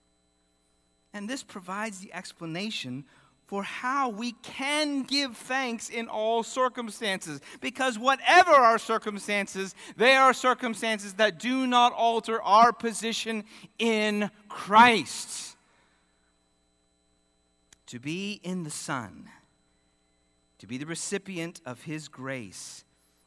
And 1.14 1.30
this 1.30 1.44
provides 1.44 2.00
the 2.00 2.12
explanation 2.12 3.06
for 3.54 3.62
how 3.62 4.10
we 4.10 4.32
can 4.42 5.04
give 5.04 5.38
thanks 5.38 5.88
in 5.88 6.08
all 6.08 6.42
circumstances. 6.42 7.40
Because 7.62 8.00
whatever 8.00 8.50
our 8.50 8.80
circumstances, 8.80 9.76
they 9.96 10.16
are 10.16 10.34
circumstances 10.34 11.14
that 11.14 11.38
do 11.38 11.68
not 11.68 11.94
alter 11.94 12.42
our 12.42 12.74
position 12.74 13.44
in 13.78 14.32
Christ. 14.50 15.56
To 17.86 18.00
be 18.00 18.42
in 18.42 18.64
the 18.64 18.72
Son, 18.72 19.30
to 20.58 20.66
be 20.66 20.80
the 20.80 20.88
recipient 20.88 21.62
of 21.64 21.84
His 21.84 22.08
grace, 22.08 22.83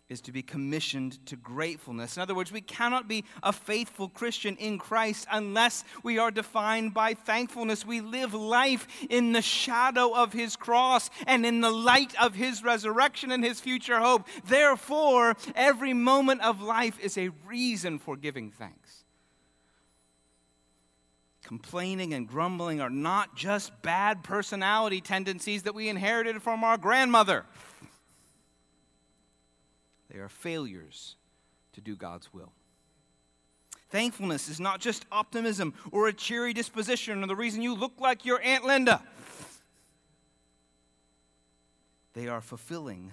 is 0.09 0.21
to 0.21 0.33
be 0.33 0.43
commissioned 0.43 1.25
to 1.27 1.35
gratefulness. 1.35 2.17
In 2.17 2.23
other 2.23 2.35
words, 2.35 2.53
we 2.53 2.61
cannot 2.61 3.09
be 3.09 3.25
a 3.43 3.53
faithful 3.53 4.09
Christian 4.09 4.57
in 4.57 4.79
Christ 4.79 5.27
unless 5.31 5.83
we 6.05 6.19
are 6.19 6.31
defined 6.31 6.95
by 6.95 7.15
thankfulness. 7.15 7.85
We 7.85 8.01
live 8.01 8.33
life 8.33 8.87
in 9.11 9.33
the 9.33 9.43
shadow 9.43 10.15
of 10.15 10.33
his 10.33 10.55
cross 10.55 11.11
and 11.27 11.45
in 11.45 11.61
the 11.61 11.73
light 11.73 12.15
of 12.23 12.37
his 12.37 12.63
resurrection 12.63 13.33
and 13.33 13.45
his 13.45 13.59
future 13.59 13.99
hope. 13.99 14.29
Therefore, 14.47 15.35
every 15.57 15.93
moment 15.93 16.43
of 16.43 16.63
life 16.63 17.01
is 17.01 17.19
a 17.19 17.31
reason 17.45 17.99
for 17.99 18.17
giving 18.17 18.53
thanks. 18.53 19.05
Complaining 21.43 22.13
and 22.13 22.27
grumbling 22.27 22.81
are 22.81 22.91
not 22.91 23.37
just 23.37 23.71
bad 23.83 24.25
personality 24.25 25.01
tendencies 25.01 25.63
that 25.63 25.77
we 25.77 25.89
inherited 25.89 26.43
from 26.43 26.65
our 26.65 26.77
grandmother. 26.77 27.45
They 30.17 30.23
are 30.23 30.31
failures 30.31 31.17
to 31.75 31.83
do 31.83 31.95
God's 31.95 32.33
will. 32.33 32.51
Thankfulness 33.91 34.49
is 34.49 34.59
not 34.59 34.81
just 34.81 35.05
optimism 35.13 35.75
or 35.93 36.09
a 36.09 36.13
cheery 36.15 36.55
disposition 36.55 37.23
or 37.23 37.27
the 37.27 37.37
reason 37.37 37.61
you 37.61 37.75
look 37.75 37.93
like 37.99 38.25
your 38.25 38.41
Aunt 38.41 38.65
Linda. 38.65 39.03
They 42.15 42.29
are 42.29 42.41
fulfilling 42.41 43.13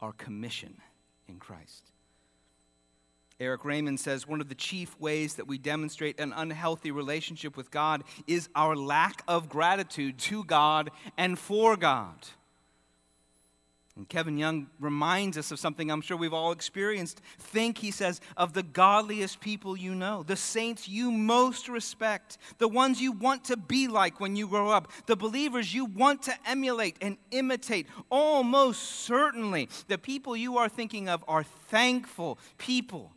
our 0.00 0.10
commission 0.10 0.78
in 1.28 1.38
Christ. 1.38 1.92
Erik 3.38 3.64
Raymond 3.64 4.00
says 4.00 4.26
one 4.26 4.40
of 4.40 4.48
the 4.48 4.56
chief 4.56 4.98
ways 4.98 5.36
that 5.36 5.46
we 5.46 5.58
demonstrate 5.58 6.18
an 6.18 6.32
unhealthy 6.34 6.90
relationship 6.90 7.56
with 7.56 7.70
God 7.70 8.02
is 8.26 8.48
our 8.56 8.74
lack 8.74 9.22
of 9.28 9.48
gratitude 9.48 10.18
to 10.18 10.42
God 10.42 10.90
and 11.16 11.38
for 11.38 11.76
God. 11.76 12.16
And 13.96 14.06
Kevin 14.06 14.36
DeYoung 14.36 14.66
reminds 14.78 15.38
us 15.38 15.50
of 15.50 15.58
something 15.58 15.90
I'm 15.90 16.02
sure 16.02 16.18
we've 16.18 16.34
all 16.34 16.52
experienced. 16.52 17.22
Think, 17.38 17.78
he 17.78 17.90
says, 17.90 18.20
of 18.36 18.52
the 18.52 18.62
godliest 18.62 19.40
people 19.40 19.74
you 19.74 19.94
know, 19.94 20.22
the 20.22 20.36
saints 20.36 20.86
you 20.86 21.10
most 21.10 21.66
respect, 21.66 22.36
the 22.58 22.68
ones 22.68 23.00
you 23.00 23.12
want 23.12 23.44
to 23.44 23.56
be 23.56 23.88
like 23.88 24.20
when 24.20 24.36
you 24.36 24.48
grow 24.48 24.68
up, 24.68 24.92
the 25.06 25.16
believers 25.16 25.72
you 25.72 25.86
want 25.86 26.22
to 26.24 26.34
emulate 26.46 26.96
and 27.00 27.16
imitate. 27.30 27.86
Almost 28.10 28.82
certainly, 28.82 29.70
the 29.88 29.96
people 29.96 30.36
you 30.36 30.58
are 30.58 30.68
thinking 30.68 31.08
of 31.08 31.24
are 31.26 31.42
thankful 31.42 32.38
people. 32.58 33.12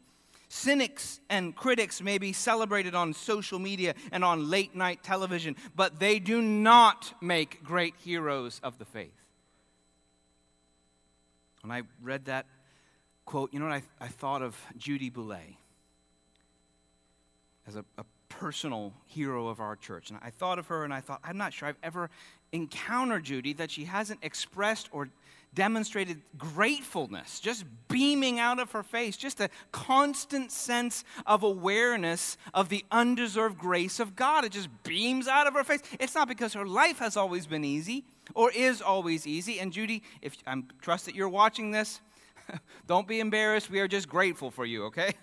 Cynics 0.48 1.19
and 1.29 1.55
critics 1.55 2.01
may 2.01 2.17
be 2.17 2.31
celebrated 2.31 2.95
on 2.95 3.13
social 3.13 3.59
media 3.59 3.95
and 4.13 4.24
on 4.24 4.50
late 4.50 4.75
night 4.75 5.03
television, 5.03 5.57
but 5.75 6.00
they 6.00 6.19
do 6.19 6.41
not 6.41 7.13
make 7.21 7.63
great 7.65 7.95
heroes 7.98 8.62
of 8.63 8.79
the 8.79 8.86
faith. 8.86 9.12
When 11.62 11.72
I 11.72 11.84
read 12.01 12.25
that 12.25 12.46
quote, 13.25 13.54
you 13.54 13.60
know 13.60 13.66
what 13.66 13.75
I, 13.75 13.84
I 14.00 14.08
thought 14.08 14.42
of 14.42 14.58
Judy 14.78 15.10
Boulay 15.10 15.58
as 17.68 17.75
a, 17.75 17.86
a 17.98 18.06
personal 18.30 18.94
hero 19.06 19.48
of 19.48 19.60
our 19.60 19.75
church. 19.75 20.10
And 20.10 20.20
I 20.24 20.30
thought 20.32 20.58
of 20.58 20.68
her 20.68 20.84
and 20.84 20.94
I 20.94 21.01
thought, 21.01 21.20
I'm 21.24 21.38
not 21.38 21.54
sure 21.54 21.68
I've 21.68 21.78
ever 21.84 22.10
encountered 22.51 23.25
Judy 23.25 23.54
that 23.54 23.70
she 23.70 23.86
hasn't 23.86 24.20
expressed 24.24 24.89
or 24.92 25.10
demonstrated 25.53 26.22
gratefulness, 26.38 27.39
just 27.39 27.65
beaming 27.88 28.39
out 28.39 28.60
of 28.60 28.72
her 28.72 28.84
face, 28.84 29.18
just 29.18 29.39
a 29.39 29.50
constant 29.72 30.51
sense 30.51 31.03
of 31.25 31.44
awareness 31.44 32.38
of 32.53 32.70
the 32.70 32.86
undeserved 32.91 33.58
grace 33.58 34.00
of 34.00 34.15
God. 34.15 34.46
It 34.46 34.51
just 34.51 34.70
beams 34.84 35.27
out 35.27 35.48
of 35.48 35.53
her 35.53 35.63
face. 35.63 35.82
It's 36.00 36.15
not 36.15 36.27
because 36.27 36.53
her 36.53 36.65
life 36.65 37.00
has 37.00 37.18
always 37.18 37.48
been 37.48 37.65
easy 37.65 38.06
or 38.36 38.51
is 38.51 38.82
always 38.82 39.25
easy. 39.25 39.60
And 39.60 39.74
Judy, 39.74 40.03
if 40.22 40.38
I 40.46 40.62
trust 40.82 41.06
that 41.06 41.15
you're 41.15 41.29
watching 41.29 41.72
this, 41.72 42.00
don't 42.88 43.08
be 43.08 43.20
embarrassed. 43.20 43.70
We 43.70 43.79
are 43.79 43.88
just 43.88 44.08
grateful 44.08 44.51
for 44.51 44.65
you, 44.65 44.86
okay? 44.86 45.13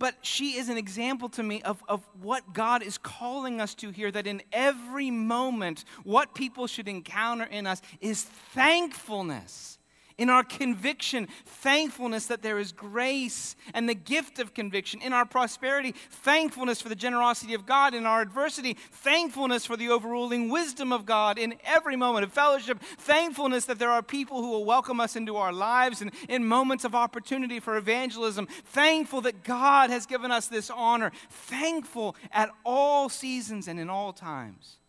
But 0.00 0.16
she 0.22 0.56
is 0.56 0.70
an 0.70 0.78
example 0.78 1.28
to 1.28 1.42
me 1.42 1.60
of, 1.62 1.84
of 1.86 2.02
what 2.22 2.54
God 2.54 2.82
is 2.82 2.96
calling 2.96 3.60
us 3.60 3.74
to 3.76 3.90
here 3.90 4.10
that 4.10 4.26
in 4.26 4.42
every 4.50 5.10
moment, 5.10 5.84
what 6.04 6.34
people 6.34 6.66
should 6.66 6.88
encounter 6.88 7.44
in 7.44 7.66
us 7.66 7.82
is 8.00 8.22
thankfulness 8.24 9.78
in 10.20 10.28
our 10.28 10.44
conviction, 10.44 11.26
thankfulness 11.46 12.26
that 12.26 12.42
there 12.42 12.58
is 12.58 12.72
grace 12.72 13.56
and 13.72 13.88
the 13.88 13.94
gift 13.94 14.38
of 14.38 14.52
conviction, 14.52 15.00
in 15.00 15.14
our 15.14 15.24
prosperity, 15.24 15.94
thankfulness 16.10 16.78
for 16.78 16.90
the 16.90 16.94
generosity 16.94 17.54
of 17.54 17.64
God, 17.64 17.94
in 17.94 18.04
our 18.04 18.20
adversity, 18.20 18.74
thankfulness 18.74 19.64
for 19.64 19.78
the 19.78 19.88
overruling 19.88 20.50
wisdom 20.50 20.92
of 20.92 21.06
God, 21.06 21.38
in 21.38 21.54
every 21.64 21.96
moment 21.96 22.24
of 22.24 22.32
fellowship, 22.34 22.78
thankfulness 22.98 23.64
that 23.64 23.78
there 23.78 23.90
are 23.90 24.02
people 24.02 24.42
who 24.42 24.50
will 24.50 24.66
welcome 24.66 25.00
us 25.00 25.16
into 25.16 25.38
our 25.38 25.54
lives 25.54 26.02
and 26.02 26.12
in 26.28 26.44
moments 26.44 26.84
of 26.84 26.94
opportunity 26.94 27.58
for 27.58 27.78
evangelism, 27.78 28.46
thankful 28.46 29.22
that 29.22 29.42
God 29.42 29.88
has 29.88 30.04
given 30.04 30.30
us 30.30 30.48
this 30.48 30.68
honor, 30.68 31.12
thankful 31.30 32.14
at 32.30 32.50
all 32.62 33.08
seasons 33.08 33.68
and 33.68 33.80
in 33.80 33.88
all 33.88 34.12
times. 34.12 34.79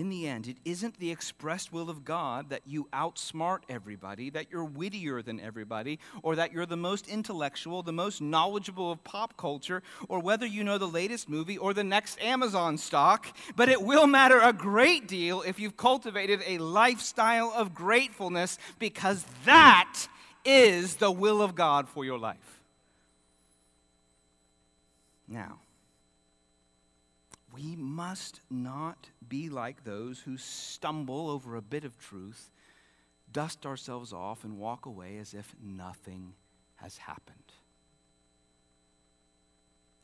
In 0.00 0.08
the 0.08 0.26
end, 0.26 0.46
it 0.46 0.56
isn't 0.64 0.98
the 0.98 1.10
expressed 1.10 1.74
will 1.74 1.90
of 1.90 2.06
God 2.06 2.48
that 2.48 2.62
you 2.64 2.88
outsmart 2.90 3.58
everybody, 3.68 4.30
that 4.30 4.46
you're 4.50 4.64
wittier 4.64 5.20
than 5.20 5.38
everybody, 5.38 5.98
or 6.22 6.36
that 6.36 6.54
you're 6.54 6.64
the 6.64 6.74
most 6.74 7.06
intellectual, 7.06 7.82
the 7.82 7.92
most 7.92 8.22
knowledgeable 8.22 8.90
of 8.90 9.04
pop 9.04 9.36
culture, 9.36 9.82
or 10.08 10.18
whether 10.18 10.46
you 10.46 10.64
know 10.64 10.78
the 10.78 10.88
latest 10.88 11.28
movie 11.28 11.58
or 11.58 11.74
the 11.74 11.84
next 11.84 12.18
Amazon 12.22 12.78
stock. 12.78 13.26
But 13.56 13.68
it 13.68 13.82
will 13.82 14.06
matter 14.06 14.40
a 14.40 14.54
great 14.54 15.06
deal 15.06 15.42
if 15.42 15.60
you've 15.60 15.76
cultivated 15.76 16.40
a 16.46 16.56
lifestyle 16.56 17.52
of 17.54 17.74
gratefulness, 17.74 18.56
because 18.78 19.26
that 19.44 20.08
is 20.46 20.96
the 20.96 21.12
will 21.12 21.42
of 21.42 21.54
God 21.54 21.90
for 21.90 22.06
your 22.06 22.18
life. 22.18 22.62
Now, 25.28 25.58
we 27.54 27.76
must 27.76 28.40
not 28.50 29.08
be 29.28 29.48
like 29.48 29.84
those 29.84 30.20
who 30.20 30.36
stumble 30.36 31.30
over 31.30 31.56
a 31.56 31.62
bit 31.62 31.84
of 31.84 31.98
truth, 31.98 32.50
dust 33.32 33.66
ourselves 33.66 34.12
off, 34.12 34.44
and 34.44 34.58
walk 34.58 34.86
away 34.86 35.18
as 35.18 35.34
if 35.34 35.54
nothing 35.62 36.34
has 36.76 36.98
happened. 36.98 37.36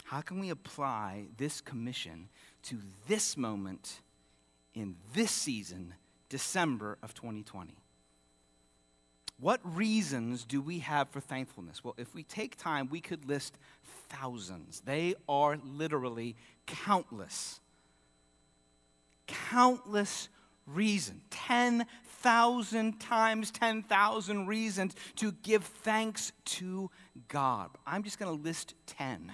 How 0.04 0.20
can 0.20 0.38
we 0.38 0.50
apply 0.50 1.26
this 1.36 1.60
commission 1.60 2.28
to 2.64 2.78
this 3.08 3.36
moment 3.36 4.00
in 4.74 4.96
this 5.14 5.32
season, 5.32 5.94
December 6.28 6.96
of 7.02 7.12
2020? 7.14 7.76
What 9.38 9.60
reasons 9.64 10.44
do 10.44 10.62
we 10.62 10.78
have 10.78 11.10
for 11.10 11.20
thankfulness? 11.20 11.84
Well, 11.84 11.94
if 11.98 12.14
we 12.14 12.22
take 12.22 12.56
time, 12.56 12.88
we 12.88 13.00
could 13.00 13.28
list 13.28 13.58
thousands. 14.08 14.80
They 14.80 15.14
are 15.28 15.58
literally 15.62 16.36
countless. 16.66 17.61
Countless 19.26 20.28
reasons. 20.66 21.23
10,000 21.30 23.00
times 23.00 23.50
10,000 23.50 24.46
reasons 24.46 24.94
to 25.16 25.32
give 25.42 25.64
thanks 25.64 26.32
to 26.44 26.90
God. 27.28 27.70
I'm 27.87 28.02
just 28.02 28.18
going 28.18 28.37
to 28.37 28.42
list 28.42 28.75
10. 28.87 29.32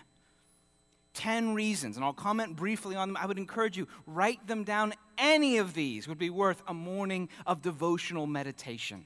10 1.15 1.55
reasons, 1.55 1.97
and 1.97 2.05
I'll 2.05 2.13
comment 2.13 2.57
briefly 2.57 2.97
on 2.97 3.09
them. 3.09 3.17
I 3.21 3.27
would 3.27 3.39
encourage 3.39 3.77
you, 3.77 3.87
write 4.07 4.47
them 4.47 4.65
down. 4.65 4.95
Any 5.19 5.59
of 5.59 5.75
these 5.75 6.09
would 6.09 6.19
be 6.19 6.31
worth 6.31 6.63
a 6.67 6.75
morning 6.75 7.29
of 7.47 7.61
devotional 7.61 8.27
meditation. 8.27 9.05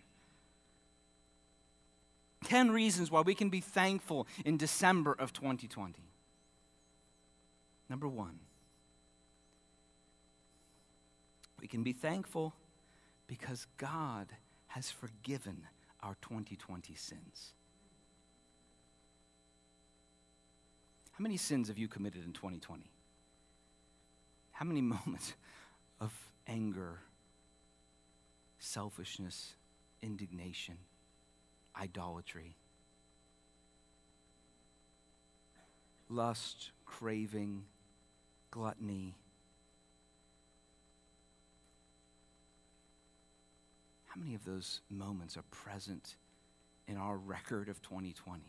10 2.44 2.70
reasons 2.70 3.10
why 3.10 3.22
we 3.22 3.34
can 3.34 3.48
be 3.48 3.60
thankful 3.60 4.28
in 4.44 4.56
December 4.56 5.16
of 5.18 5.32
2020. 5.32 5.94
Number 7.88 8.08
one, 8.08 8.38
we 11.60 11.68
can 11.68 11.82
be 11.82 11.92
thankful 11.92 12.54
because 13.26 13.66
God 13.76 14.28
has 14.68 14.90
forgiven 14.90 15.62
our 16.02 16.16
2020 16.22 16.94
sins. 16.94 17.52
How 21.12 21.22
many 21.22 21.36
sins 21.36 21.68
have 21.68 21.78
you 21.78 21.88
committed 21.88 22.24
in 22.24 22.32
2020? 22.32 22.90
How 24.52 24.64
many 24.66 24.80
moments 24.82 25.34
of 26.00 26.12
anger, 26.46 27.00
selfishness, 28.58 29.54
indignation? 30.02 30.76
idolatry, 31.80 32.56
lust, 36.08 36.70
craving, 36.84 37.64
gluttony. 38.50 39.16
How 44.06 44.20
many 44.20 44.34
of 44.34 44.44
those 44.44 44.80
moments 44.90 45.36
are 45.36 45.44
present 45.50 46.16
in 46.86 46.96
our 46.96 47.16
record 47.16 47.68
of 47.68 47.82
2020? 47.82 48.42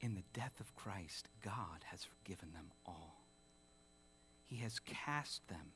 In 0.00 0.14
the 0.14 0.24
death 0.32 0.58
of 0.58 0.74
Christ, 0.74 1.28
God 1.44 1.84
has 1.84 2.04
forgiven 2.04 2.52
them 2.52 2.72
all. 2.84 3.22
He 4.44 4.56
has 4.56 4.80
cast 4.80 5.46
them 5.48 5.72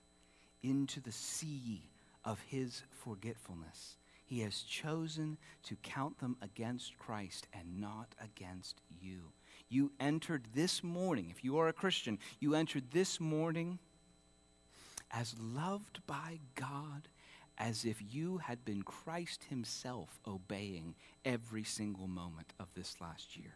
into 0.63 1.01
the 1.01 1.13
sea 1.13 1.83
of 2.25 2.41
his 2.49 2.83
forgetfulness 2.91 3.97
he 4.27 4.41
has 4.41 4.63
chosen 4.63 5.39
to 5.63 5.77
count 5.77 6.19
them 6.19 6.37
against 6.43 6.99
Christ 6.99 7.47
and 7.53 7.81
not 7.81 8.09
against 8.21 8.81
you. 9.01 9.31
You 9.69 9.93
entered 9.99 10.47
this 10.55 10.85
morning, 10.85 11.29
if 11.31 11.43
you 11.43 11.59
are 11.59 11.69
a 11.69 11.73
Christian, 11.73 12.19
you 12.39 12.55
entered 12.55 12.93
this 12.93 13.19
morning 13.19 13.79
as 15.11 15.35
loved 15.39 16.01
by 16.07 16.39
God 16.55 17.09
as 17.59 17.85
if 17.85 18.03
you 18.11 18.39
had 18.39 18.65
been 18.65 18.83
Christ 18.83 19.45
Himself 19.49 20.21
obeying 20.27 20.95
every 21.25 21.65
single 21.65 22.07
moment 22.07 22.53
of 22.61 22.69
this 22.75 22.97
last 23.01 23.37
year. 23.37 23.55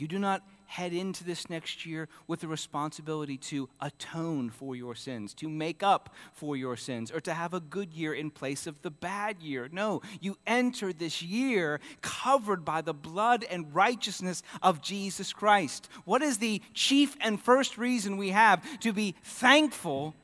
You 0.00 0.08
do 0.08 0.18
not 0.18 0.42
head 0.64 0.92
into 0.92 1.24
this 1.24 1.50
next 1.50 1.84
year 1.84 2.08
with 2.28 2.40
the 2.40 2.48
responsibility 2.48 3.36
to 3.36 3.68
atone 3.80 4.48
for 4.48 4.76
your 4.76 4.94
sins, 4.94 5.34
to 5.34 5.48
make 5.48 5.82
up 5.82 6.14
for 6.32 6.56
your 6.56 6.76
sins, 6.76 7.10
or 7.10 7.20
to 7.20 7.34
have 7.34 7.52
a 7.52 7.60
good 7.60 7.92
year 7.92 8.14
in 8.14 8.30
place 8.30 8.68
of 8.68 8.80
the 8.82 8.90
bad 8.90 9.42
year. 9.42 9.68
No, 9.70 10.00
you 10.20 10.38
enter 10.46 10.92
this 10.92 11.22
year 11.22 11.80
covered 12.02 12.64
by 12.64 12.82
the 12.82 12.94
blood 12.94 13.44
and 13.50 13.74
righteousness 13.74 14.42
of 14.62 14.80
Jesus 14.80 15.32
Christ. 15.32 15.88
What 16.04 16.22
is 16.22 16.38
the 16.38 16.62
chief 16.72 17.16
and 17.20 17.38
first 17.38 17.76
reason 17.76 18.16
we 18.16 18.30
have 18.30 18.62
to 18.80 18.92
be 18.92 19.16
thankful? 19.24 20.14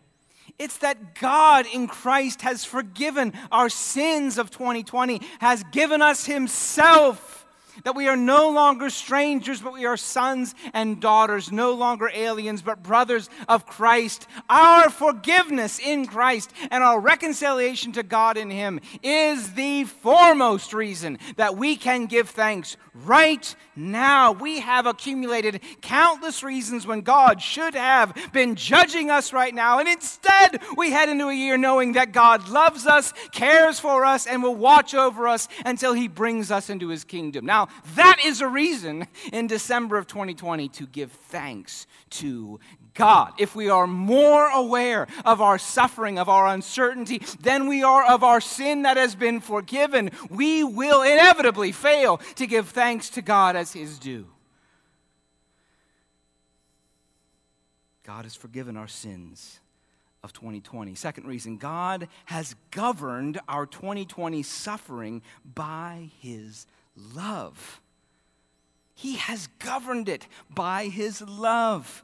It's 0.59 0.79
that 0.79 1.17
God 1.17 1.67
in 1.71 1.89
Christ 1.89 2.43
has 2.43 2.65
forgiven 2.65 3.33
our 3.51 3.69
sins 3.69 4.39
of 4.39 4.51
2020, 4.51 5.21
has 5.41 5.65
given 5.65 6.01
us 6.01 6.25
Himself 6.25 7.46
that 7.85 7.95
we 7.95 8.09
are 8.09 8.17
no 8.17 8.51
longer 8.51 8.91
strangers, 8.91 9.61
but 9.61 9.73
we 9.73 9.87
are 9.87 9.97
sons 9.97 10.55
and 10.73 11.01
daughters, 11.01 11.53
no 11.53 11.73
longer 11.73 12.11
aliens, 12.13 12.63
but 12.63 12.83
brothers 12.83 13.29
of 13.49 13.67
Christ. 13.67 14.27
Our 14.49 14.91
forgiveness 14.91 15.79
in 15.79 16.07
Christ 16.07 16.53
and 16.71 16.83
our 16.83 17.01
reconciliation 17.01 17.93
to 17.93 18.03
God 18.03 18.37
in 18.37 18.51
Him 18.51 18.81
is 19.03 19.55
the 19.55 19.85
foremost 19.85 20.73
reason 20.73 21.19
that 21.37 21.57
we 21.57 21.77
can 21.77 22.07
give 22.07 22.31
thanks 22.31 22.77
right 23.05 23.55
now. 23.75 24.33
We 24.33 24.61
have 24.61 24.87
accumulated 24.87 25.61
countless 25.81 26.43
reasons 26.43 26.87
when 26.87 27.03
God 27.03 27.43
should 27.43 27.75
have 27.75 28.17
been 28.33 28.55
judging 28.55 29.11
us 29.11 29.33
right 29.33 29.55
now, 29.55 29.79
and 29.79 29.89
instead 29.89 30.61
we 30.77 30.91
head 30.91 31.09
into 31.09 31.29
a 31.29 31.35
year 31.35 31.57
knowing 31.57 31.93
that 31.93 32.13
God 32.13 32.49
loves 32.49 32.87
us, 32.87 33.13
cares 33.33 33.79
for 33.79 34.05
us, 34.05 34.27
and 34.27 34.43
will 34.43 34.55
watch 34.55 34.95
over 34.95 35.29
us 35.29 35.49
until 35.65 35.93
He 35.93 36.09
brings 36.09 36.51
us 36.51 36.71
into 36.71 36.89
His 36.89 37.05
kingdom. 37.05 37.45
Now, 37.45 37.69
that 37.95 38.19
is 38.25 38.41
a 38.41 38.49
reason 38.49 39.07
in 39.33 39.47
December 39.47 39.99
of 39.99 40.07
2020 40.07 40.69
to 40.71 40.87
give 40.87 41.13
thanks 41.13 41.87
to 42.11 42.61
God. 42.97 43.33
If 43.39 43.55
we 43.55 43.69
are 43.69 43.87
more 43.87 44.49
aware 44.49 45.07
of 45.25 45.41
our 45.41 45.59
suffering, 45.59 46.19
of 46.19 46.29
our 46.29 46.49
uncertainty, 46.49 47.23
than 47.41 47.69
we 47.69 47.83
are 47.83 48.05
of 48.05 48.25
our 48.25 48.41
sin 48.41 48.83
that 48.83 48.97
has 48.97 49.15
been 49.15 49.41
forgiven, 49.41 50.11
we 50.31 50.65
will 50.65 51.03
inevitably 51.03 51.73
fail 51.73 52.19
to 52.37 52.47
give 52.47 52.69
thanks 52.71 53.11
to 53.11 53.23
God 53.23 53.55
as 53.55 53.73
His 53.73 53.99
due. 53.99 54.27
God 58.03 58.25
has 58.25 58.35
forgiven 58.35 58.77
our 58.77 58.89
sins 58.89 59.61
of 60.23 60.33
2020. 60.33 60.95
Second 60.95 61.27
reason, 61.27 61.57
God 61.57 62.09
has 62.27 62.57
governed 62.71 63.41
our 63.49 63.67
2020 63.67 64.43
suffering 64.43 65.23
by 65.55 66.11
His 66.21 66.67
love. 66.97 67.81
He 68.97 69.17
has 69.17 69.49
governed 69.59 70.09
it 70.09 70.27
by 70.49 70.87
his 70.87 71.21
love. 71.21 72.03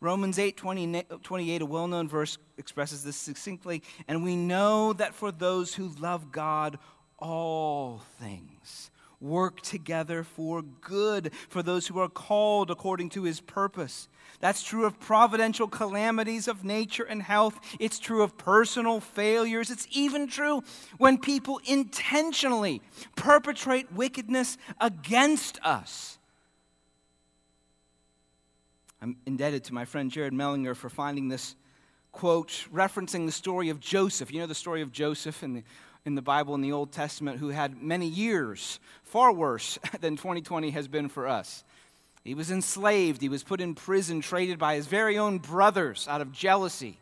Romans 0.00 0.38
8 0.38 0.56
20, 0.56 1.04
28, 1.22 1.62
a 1.62 1.66
well 1.66 1.86
known 1.86 2.08
verse, 2.08 2.38
expresses 2.56 3.04
this 3.04 3.16
succinctly. 3.16 3.82
And 4.08 4.24
we 4.24 4.34
know 4.36 4.92
that 4.94 5.14
for 5.14 5.30
those 5.30 5.74
who 5.74 5.88
love 6.00 6.32
God, 6.32 6.78
all 7.18 8.02
things 8.18 8.90
work 9.20 9.60
together 9.60 10.24
for 10.24 10.62
good, 10.62 11.30
for 11.48 11.62
those 11.62 11.86
who 11.86 11.98
are 11.98 12.08
called 12.08 12.70
according 12.70 13.10
to 13.10 13.24
his 13.24 13.40
purpose. 13.40 14.08
That's 14.40 14.62
true 14.62 14.86
of 14.86 14.98
providential 14.98 15.68
calamities 15.68 16.48
of 16.48 16.64
nature 16.64 17.04
and 17.04 17.22
health. 17.22 17.60
It's 17.78 17.98
true 17.98 18.22
of 18.22 18.38
personal 18.38 19.00
failures. 19.00 19.70
It's 19.70 19.86
even 19.90 20.26
true 20.26 20.62
when 20.96 21.18
people 21.18 21.60
intentionally 21.66 22.80
perpetrate 23.16 23.92
wickedness 23.92 24.56
against 24.80 25.58
us. 25.62 26.19
I'm 29.02 29.16
indebted 29.24 29.64
to 29.64 29.74
my 29.74 29.86
friend 29.86 30.10
Jared 30.10 30.34
Mellinger 30.34 30.76
for 30.76 30.90
finding 30.90 31.28
this 31.28 31.56
quote 32.12 32.66
referencing 32.72 33.24
the 33.24 33.32
story 33.32 33.70
of 33.70 33.80
Joseph. 33.80 34.30
You 34.32 34.40
know 34.40 34.46
the 34.46 34.54
story 34.54 34.82
of 34.82 34.92
Joseph 34.92 35.42
in 35.42 35.54
the, 35.54 35.62
in 36.04 36.16
the 36.16 36.22
Bible 36.22 36.54
in 36.54 36.60
the 36.60 36.72
Old 36.72 36.92
Testament 36.92 37.38
who 37.38 37.48
had 37.48 37.82
many 37.82 38.06
years, 38.06 38.78
far 39.02 39.32
worse 39.32 39.78
than 40.00 40.16
2020 40.16 40.70
has 40.70 40.86
been 40.86 41.08
for 41.08 41.26
us. 41.26 41.64
He 42.24 42.34
was 42.34 42.50
enslaved. 42.50 43.22
He 43.22 43.30
was 43.30 43.42
put 43.42 43.62
in 43.62 43.74
prison, 43.74 44.20
traded 44.20 44.58
by 44.58 44.74
his 44.74 44.86
very 44.86 45.16
own 45.16 45.38
brothers 45.38 46.06
out 46.06 46.20
of 46.20 46.32
jealousy. 46.32 46.98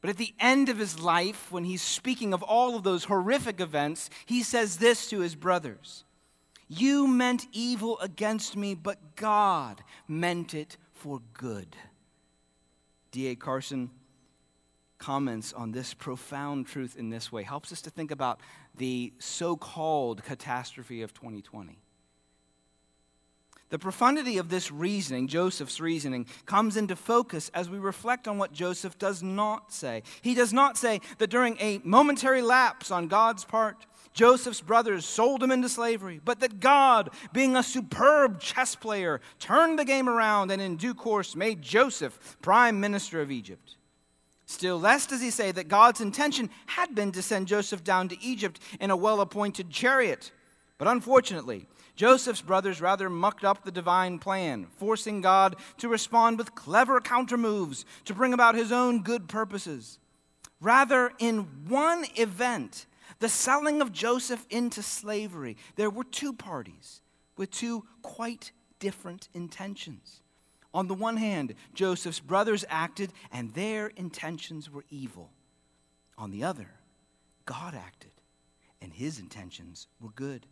But 0.00 0.10
at 0.10 0.16
the 0.16 0.34
end 0.40 0.68
of 0.68 0.78
his 0.78 0.98
life, 0.98 1.52
when 1.52 1.64
he's 1.64 1.82
speaking 1.82 2.34
of 2.34 2.42
all 2.42 2.74
of 2.74 2.82
those 2.82 3.04
horrific 3.04 3.60
events, 3.60 4.10
he 4.26 4.42
says 4.42 4.78
this 4.78 5.08
to 5.10 5.20
his 5.20 5.36
brothers 5.36 6.04
You 6.68 7.06
meant 7.06 7.46
evil 7.52 7.98
against 8.00 8.56
me, 8.56 8.74
but 8.74 9.16
God 9.16 9.82
meant 10.06 10.54
it 10.54 10.76
for 10.92 11.20
good. 11.32 11.76
D.A. 13.10 13.36
Carson 13.36 13.90
comments 14.98 15.52
on 15.52 15.72
this 15.72 15.94
profound 15.94 16.66
truth 16.66 16.96
in 16.96 17.08
this 17.08 17.32
way, 17.32 17.42
helps 17.42 17.72
us 17.72 17.80
to 17.82 17.90
think 17.90 18.10
about 18.10 18.40
the 18.76 19.12
so 19.18 19.56
called 19.56 20.22
catastrophe 20.24 21.02
of 21.02 21.14
2020. 21.14 21.78
The 23.70 23.78
profundity 23.78 24.38
of 24.38 24.48
this 24.48 24.72
reasoning, 24.72 25.28
Joseph's 25.28 25.78
reasoning, 25.78 26.26
comes 26.46 26.76
into 26.76 26.96
focus 26.96 27.50
as 27.52 27.68
we 27.68 27.78
reflect 27.78 28.26
on 28.26 28.38
what 28.38 28.52
Joseph 28.52 28.98
does 28.98 29.22
not 29.22 29.72
say. 29.72 30.02
He 30.22 30.34
does 30.34 30.54
not 30.54 30.78
say 30.78 31.02
that 31.18 31.28
during 31.28 31.58
a 31.60 31.80
momentary 31.84 32.40
lapse 32.40 32.90
on 32.90 33.08
God's 33.08 33.44
part, 33.44 33.84
Joseph's 34.18 34.60
brothers 34.60 35.06
sold 35.06 35.44
him 35.44 35.52
into 35.52 35.68
slavery, 35.68 36.20
but 36.24 36.40
that 36.40 36.58
God, 36.58 37.10
being 37.32 37.54
a 37.54 37.62
superb 37.62 38.40
chess 38.40 38.74
player, 38.74 39.20
turned 39.38 39.78
the 39.78 39.84
game 39.84 40.08
around 40.08 40.50
and 40.50 40.60
in 40.60 40.74
due 40.74 40.92
course 40.92 41.36
made 41.36 41.62
Joseph 41.62 42.36
prime 42.42 42.80
minister 42.80 43.20
of 43.20 43.30
Egypt. 43.30 43.76
Still 44.44 44.76
less 44.76 45.06
does 45.06 45.20
he 45.20 45.30
say 45.30 45.52
that 45.52 45.68
God's 45.68 46.00
intention 46.00 46.50
had 46.66 46.96
been 46.96 47.12
to 47.12 47.22
send 47.22 47.46
Joseph 47.46 47.84
down 47.84 48.08
to 48.08 48.20
Egypt 48.20 48.58
in 48.80 48.90
a 48.90 48.96
well 48.96 49.20
appointed 49.20 49.70
chariot. 49.70 50.32
But 50.78 50.88
unfortunately, 50.88 51.68
Joseph's 51.94 52.42
brothers 52.42 52.80
rather 52.80 53.08
mucked 53.08 53.44
up 53.44 53.62
the 53.62 53.70
divine 53.70 54.18
plan, 54.18 54.66
forcing 54.78 55.20
God 55.20 55.54
to 55.76 55.88
respond 55.88 56.38
with 56.38 56.56
clever 56.56 57.00
countermoves 57.00 57.84
to 58.06 58.14
bring 58.14 58.34
about 58.34 58.56
his 58.56 58.72
own 58.72 59.04
good 59.04 59.28
purposes. 59.28 60.00
Rather, 60.60 61.12
in 61.20 61.46
one 61.68 62.04
event, 62.16 62.86
the 63.20 63.28
selling 63.28 63.80
of 63.80 63.92
Joseph 63.92 64.46
into 64.50 64.82
slavery, 64.82 65.56
there 65.76 65.90
were 65.90 66.04
two 66.04 66.32
parties 66.32 67.00
with 67.36 67.50
two 67.50 67.84
quite 68.02 68.52
different 68.78 69.28
intentions. 69.34 70.22
On 70.74 70.86
the 70.86 70.94
one 70.94 71.16
hand, 71.16 71.54
Joseph's 71.74 72.20
brothers 72.20 72.64
acted, 72.68 73.12
and 73.32 73.54
their 73.54 73.88
intentions 73.88 74.70
were 74.70 74.84
evil. 74.90 75.30
On 76.16 76.30
the 76.30 76.44
other, 76.44 76.68
God 77.46 77.74
acted, 77.74 78.12
and 78.80 78.92
his 78.92 79.18
intentions 79.18 79.86
were 80.00 80.10
good. 80.10 80.46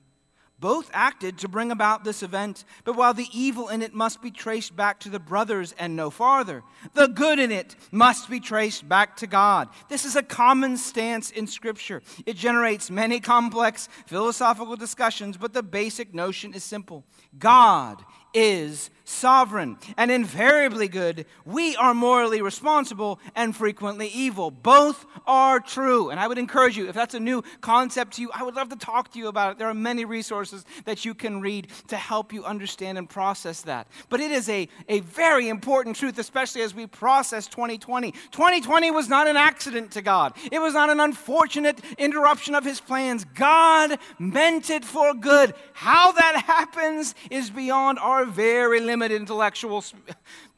Both 0.59 0.91
acted 0.95 1.39
to 1.39 1.49
bring 1.49 1.71
about 1.71 2.03
this 2.03 2.23
event, 2.23 2.65
but 2.85 2.97
while 2.97 3.13
the 3.13 3.29
evil 3.33 3.69
in 3.69 3.83
it 3.83 3.93
must 3.93 4.23
be 4.23 4.31
traced 4.31 4.75
back 4.75 5.01
to 5.01 5.11
the 5.11 5.19
brothers 5.19 5.75
and 5.79 5.95
no 5.95 6.09
farther, 6.09 6.63
the 6.95 7.09
good 7.09 7.39
in 7.39 7.53
it 7.53 7.77
must 7.93 8.31
be 8.31 8.41
traced 8.41 8.89
back 8.89 9.17
to 9.19 9.27
God. 9.27 9.69
This 9.91 10.07
is 10.07 10.17
a 10.17 10.23
common 10.23 10.79
stance 10.79 11.31
in 11.31 11.47
Scripture. 11.47 12.03
It 12.25 12.37
generates 12.37 12.91
many 12.91 13.21
complex 13.21 13.91
philosophical 14.07 14.77
discussions, 14.77 15.37
but 15.37 15.53
the 15.53 15.63
basic 15.63 16.15
notion 16.15 16.55
is 16.55 16.65
simple 16.65 17.05
God 17.39 18.03
is 18.37 18.91
sovereign 19.07 19.79
and 19.97 20.11
invariably 20.11 20.89
good. 20.89 21.25
We 21.45 21.77
are 21.77 21.95
morally 21.95 22.43
responsible 22.43 23.21
and 23.35 23.57
frequently 23.57 24.09
evil. 24.09 24.51
Both 24.51 25.07
are 25.27 25.61
true. 25.61 26.11
And 26.11 26.21
I 26.21 26.27
would 26.27 26.39
encourage 26.39 26.77
you, 26.77 26.89
if 26.89 26.95
that's 26.95 27.15
a 27.15 27.21
new 27.21 27.43
concept 27.61 28.15
to 28.15 28.23
you, 28.23 28.31
I 28.35 28.43
would 28.43 28.57
love 28.57 28.69
to 28.71 28.77
talk 28.77 29.13
to 29.13 29.19
you 29.19 29.29
about 29.29 29.53
it. 29.53 29.59
There 29.59 29.69
are 29.69 29.75
many 29.75 30.05
resources 30.05 30.65
that 30.85 31.05
you 31.05 31.15
can 31.15 31.41
read 31.41 31.69
to 31.89 31.97
help 31.97 32.33
you 32.33 32.45
understand 32.45 32.99
and 32.99 33.09
process 33.09 33.63
that. 33.63 33.87
But 34.09 34.21
it 34.21 34.33
is 34.33 34.49
a, 34.49 34.69
a 34.89 35.01
very 35.01 35.49
important 35.49 35.97
truth, 35.97 36.19
especially 36.19 36.63
as 36.63 36.75
we 36.75 36.87
process 36.87 37.47
2020. 37.47 38.11
2020 38.11 38.91
was 38.91 39.09
not 39.09 39.29
an 39.29 39.37
accident 39.37 39.93
to 39.93 40.03
God, 40.03 40.35
it 40.51 40.59
was 40.59 40.75
not 40.75 40.91
an 40.91 41.01
unfortunate 41.01 41.81
interruption 41.97 42.55
of 42.55 42.65
His 42.65 42.81
plans. 42.81 43.25
God 43.25 43.99
meant 44.19 44.69
it 44.69 44.85
for 44.85 45.15
good. 45.15 45.55
How 45.73 46.13
that 46.13 46.43
happens 46.47 47.15
is 47.31 47.51
beyond 47.51 47.99
our 48.01 48.26
very 48.27 48.81
limited 48.81 49.21
intellectual 49.21 49.85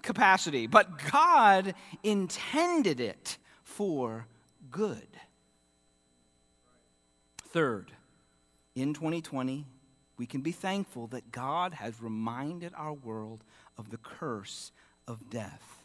capacity, 0.03 0.67
but 0.67 0.99
God 1.11 1.75
intended 2.03 3.01
it 3.01 3.39
for 3.63 4.27
good. 4.71 5.09
Third, 7.39 7.93
in 8.75 8.95
2020, 8.95 9.67
we 10.17 10.27
can 10.27 10.41
be 10.41 10.53
thankful 10.53 11.07
that 11.09 11.33
God 11.33 11.75
has 11.75 12.03
reminded 12.03 12.73
our 12.77 12.93
world 12.93 13.45
of 13.77 13.91
the 13.91 13.97
curse 13.97 14.73
of 15.07 15.31
death. 15.31 15.85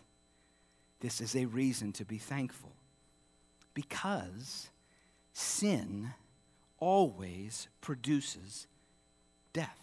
This 0.99 1.21
is 1.21 1.35
a 1.35 1.45
reason 1.45 1.91
to 1.93 2.05
be 2.05 2.17
thankful 2.17 2.73
because 3.73 4.69
sin 5.33 6.13
always 6.79 7.67
produces 7.81 8.67
death 9.53 9.82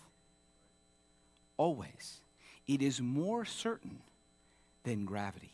always. 1.61 2.23
It 2.67 2.81
is 2.81 3.03
more 3.03 3.45
certain 3.45 3.99
than 4.85 5.05
gravity. 5.05 5.53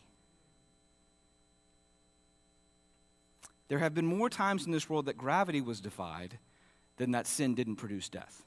There 3.67 3.81
have 3.81 3.93
been 3.93 4.07
more 4.07 4.31
times 4.31 4.67
in 4.67 4.71
this 4.71 4.89
world 4.89 5.07
that 5.07 5.19
gravity 5.19 5.61
was 5.61 5.81
defied 5.81 6.39
than 6.97 7.11
that 7.11 7.27
sin 7.27 7.57
didn't 7.57 7.77
produce 7.77 8.09
death. 8.09 8.45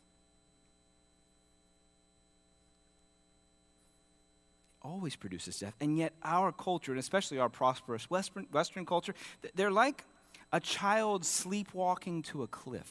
always 4.81 5.15
produces 5.15 5.59
death. 5.59 5.75
And 5.81 5.97
yet, 5.97 6.13
our 6.23 6.51
culture, 6.53 6.93
and 6.93 6.99
especially 6.99 7.37
our 7.37 7.49
prosperous 7.49 8.09
Western, 8.09 8.47
Western 8.51 8.85
culture, 8.85 9.13
they're 9.53 9.69
like 9.69 10.05
a 10.51 10.59
child 10.59 11.25
sleepwalking 11.25 12.23
to 12.23 12.41
a 12.41 12.47
cliff, 12.47 12.89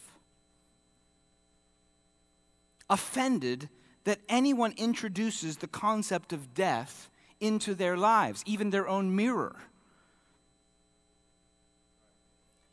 offended 2.88 3.68
that 4.08 4.20
anyone 4.26 4.72
introduces 4.78 5.58
the 5.58 5.66
concept 5.66 6.32
of 6.32 6.54
death 6.54 7.10
into 7.40 7.74
their 7.74 7.94
lives, 7.94 8.42
even 8.46 8.70
their 8.70 8.88
own 8.88 9.14
mirror. 9.14 9.54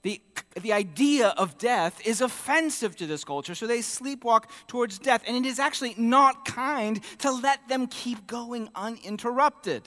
The, 0.04 0.22
the 0.62 0.72
idea 0.72 1.34
of 1.36 1.58
death 1.58 2.00
is 2.08 2.22
offensive 2.22 2.96
to 2.96 3.06
this 3.06 3.26
culture, 3.26 3.54
so 3.54 3.68
they 3.68 3.80
sleepwalk 3.80 4.46
towards 4.68 4.98
death, 4.98 5.24
and 5.28 5.36
it 5.36 5.46
is 5.46 5.60
actually 5.60 5.94
not 5.98 6.46
kind 6.46 7.02
to 7.20 7.32
let 7.34 7.68
them 7.68 7.88
keep 7.88 8.28
going 8.28 8.70
uninterrupted. 8.74 9.84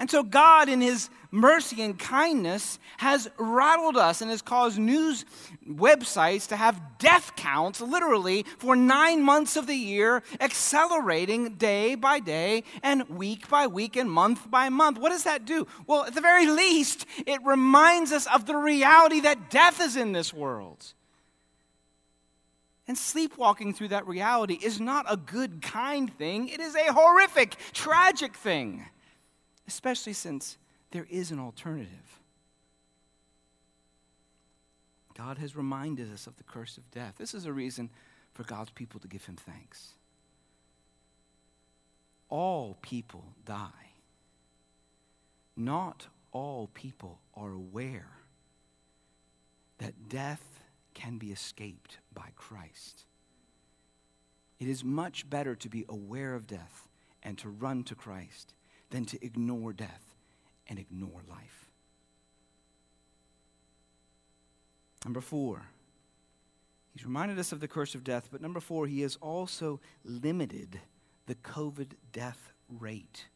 And 0.00 0.10
so, 0.10 0.22
God, 0.22 0.70
in 0.70 0.80
His 0.80 1.10
mercy 1.30 1.82
and 1.82 1.96
kindness, 1.96 2.78
has 2.96 3.28
rattled 3.36 3.98
us 3.98 4.22
and 4.22 4.30
has 4.30 4.40
caused 4.40 4.78
news 4.78 5.26
websites 5.68 6.48
to 6.48 6.56
have 6.56 6.80
death 6.98 7.36
counts 7.36 7.82
literally 7.82 8.46
for 8.56 8.74
nine 8.74 9.22
months 9.22 9.58
of 9.58 9.66
the 9.66 9.74
year, 9.74 10.22
accelerating 10.40 11.56
day 11.56 11.96
by 11.96 12.18
day 12.18 12.64
and 12.82 13.10
week 13.10 13.46
by 13.50 13.66
week 13.66 13.94
and 13.94 14.10
month 14.10 14.50
by 14.50 14.70
month. 14.70 14.98
What 14.98 15.10
does 15.10 15.24
that 15.24 15.44
do? 15.44 15.66
Well, 15.86 16.04
at 16.04 16.14
the 16.14 16.22
very 16.22 16.46
least, 16.46 17.04
it 17.26 17.38
reminds 17.44 18.10
us 18.10 18.26
of 18.26 18.46
the 18.46 18.56
reality 18.56 19.20
that 19.20 19.50
death 19.50 19.82
is 19.82 19.96
in 19.96 20.12
this 20.12 20.32
world. 20.32 20.94
And 22.88 22.96
sleepwalking 22.96 23.74
through 23.74 23.88
that 23.88 24.06
reality 24.06 24.54
is 24.54 24.80
not 24.80 25.04
a 25.08 25.18
good, 25.18 25.60
kind 25.60 26.10
thing. 26.16 26.48
It 26.48 26.58
is 26.58 26.74
a 26.74 26.90
horrific, 26.90 27.54
tragic 27.74 28.34
thing 28.34 28.86
especially 29.70 30.12
since 30.12 30.58
there 30.90 31.06
is 31.08 31.30
an 31.30 31.38
alternative. 31.38 32.18
God 35.16 35.38
has 35.38 35.54
reminded 35.54 36.12
us 36.12 36.26
of 36.26 36.36
the 36.36 36.42
curse 36.42 36.76
of 36.76 36.90
death. 36.90 37.14
This 37.18 37.34
is 37.34 37.46
a 37.46 37.52
reason 37.52 37.88
for 38.34 38.42
God's 38.42 38.70
people 38.70 38.98
to 38.98 39.06
give 39.06 39.26
him 39.26 39.36
thanks. 39.36 39.90
All 42.28 42.78
people 42.82 43.24
die. 43.44 43.92
Not 45.56 46.08
all 46.32 46.68
people 46.74 47.20
are 47.36 47.52
aware 47.52 48.10
that 49.78 50.08
death 50.08 50.64
can 50.94 51.16
be 51.16 51.30
escaped 51.30 51.98
by 52.12 52.30
Christ. 52.34 53.04
It 54.58 54.66
is 54.66 54.82
much 54.82 55.30
better 55.30 55.54
to 55.54 55.68
be 55.68 55.84
aware 55.88 56.34
of 56.34 56.48
death 56.48 56.88
and 57.22 57.38
to 57.38 57.48
run 57.48 57.84
to 57.84 57.94
Christ 57.94 58.52
than 58.90 59.04
to 59.06 59.24
ignore 59.24 59.72
death 59.72 60.14
and 60.68 60.78
ignore 60.78 61.22
life. 61.28 61.66
Number 65.04 65.20
four, 65.20 65.62
he's 66.92 67.04
reminded 67.04 67.38
us 67.38 67.52
of 67.52 67.60
the 67.60 67.68
curse 67.68 67.94
of 67.94 68.04
death, 68.04 68.28
but 68.30 68.42
number 68.42 68.60
four, 68.60 68.86
he 68.86 69.00
has 69.00 69.16
also 69.16 69.80
limited 70.04 70.80
the 71.26 71.34
COVID 71.36 71.92
death 72.12 72.52
rate. 72.78 73.26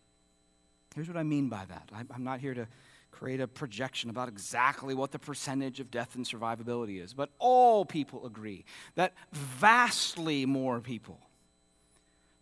Here's 0.95 1.09
what 1.09 1.17
I 1.17 1.23
mean 1.23 1.49
by 1.49 1.64
that. 1.67 1.90
I'm 1.93 2.25
not 2.25 2.40
here 2.40 2.55
to 2.55 2.69
create 3.11 3.40
a 3.40 3.47
projection 3.47 4.11
about 4.11 4.29
exactly 4.29 4.95
what 4.95 5.12
the 5.12 5.19
percentage 5.19 5.81
of 5.81 5.90
death 5.90 6.14
and 6.17 6.27
survivability 6.27 7.03
is, 7.03 7.14
but 7.14 7.31
all 7.38 7.85
people 7.85 8.27
agree 8.27 8.64
that 8.97 9.14
vastly 9.33 10.45
more 10.45 10.81
people 10.81 11.21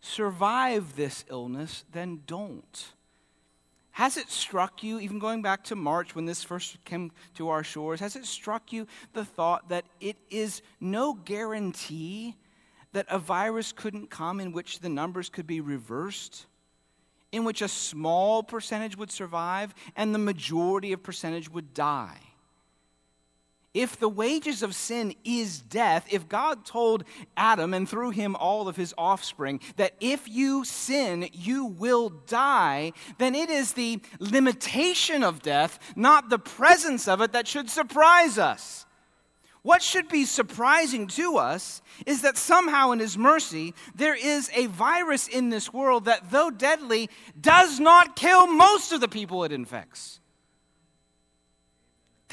survive 0.03 0.95
this 0.95 1.23
illness, 1.29 1.85
than 1.91 2.21
don't. 2.27 2.93
Has 3.93 4.17
it 4.17 4.31
struck 4.31 4.81
you, 4.81 4.99
even 4.99 5.19
going 5.19 5.43
back 5.43 5.63
to 5.65 5.75
March 5.75 6.15
when 6.15 6.25
this 6.25 6.43
first 6.43 6.83
came 6.83 7.11
to 7.35 7.49
our 7.49 7.63
shores, 7.63 7.99
has 7.99 8.15
it 8.15 8.25
struck 8.25 8.73
you 8.73 8.87
the 9.13 9.23
thought 9.23 9.69
that 9.69 9.85
it 10.01 10.17
is 10.31 10.63
no 10.79 11.13
guarantee 11.13 12.35
that 12.93 13.05
a 13.07 13.19
virus 13.19 13.71
couldn't 13.71 14.09
come 14.09 14.39
in 14.39 14.51
which 14.51 14.79
the 14.79 14.89
numbers 14.89 15.29
could 15.29 15.45
be 15.45 15.61
reversed? 15.61 16.47
In 17.31 17.43
which 17.43 17.61
a 17.61 17.67
small 17.67 18.41
percentage 18.41 18.97
would 18.97 19.11
survive 19.11 19.75
and 19.95 20.13
the 20.13 20.19
majority 20.19 20.91
of 20.91 21.03
percentage 21.03 21.49
would 21.51 21.75
die? 21.75 22.19
If 23.73 23.99
the 23.99 24.09
wages 24.09 24.61
of 24.61 24.75
sin 24.75 25.15
is 25.23 25.59
death, 25.59 26.05
if 26.11 26.29
God 26.29 26.63
told 26.63 27.03
Adam 27.35 27.73
and 27.73 27.89
through 27.89 28.11
him 28.11 28.35
all 28.35 28.67
of 28.67 28.75
his 28.75 28.93
offspring 28.99 29.61
that 29.77 29.95
if 29.99 30.27
you 30.27 30.63
sin, 30.63 31.27
you 31.33 31.65
will 31.65 32.09
die, 32.09 32.93
then 33.17 33.33
it 33.33 33.49
is 33.49 33.73
the 33.73 33.99
limitation 34.19 35.23
of 35.23 35.41
death, 35.41 35.79
not 35.95 36.29
the 36.29 36.37
presence 36.37 37.07
of 37.07 37.21
it, 37.21 37.31
that 37.31 37.47
should 37.47 37.67
surprise 37.67 38.37
us. 38.37 38.85
What 39.63 39.81
should 39.81 40.09
be 40.09 40.25
surprising 40.25 41.07
to 41.07 41.37
us 41.37 41.81
is 42.05 42.21
that 42.21 42.37
somehow 42.37 42.91
in 42.91 42.99
His 42.99 43.17
mercy, 43.17 43.73
there 43.95 44.13
is 44.15 44.51
a 44.53 44.67
virus 44.67 45.27
in 45.27 45.49
this 45.49 45.73
world 45.73 46.05
that, 46.05 46.29
though 46.29 46.51
deadly, 46.51 47.09
does 47.39 47.79
not 47.79 48.15
kill 48.15 48.45
most 48.45 48.91
of 48.91 48.99
the 49.01 49.07
people 49.07 49.45
it 49.45 49.53
infects. 49.53 50.19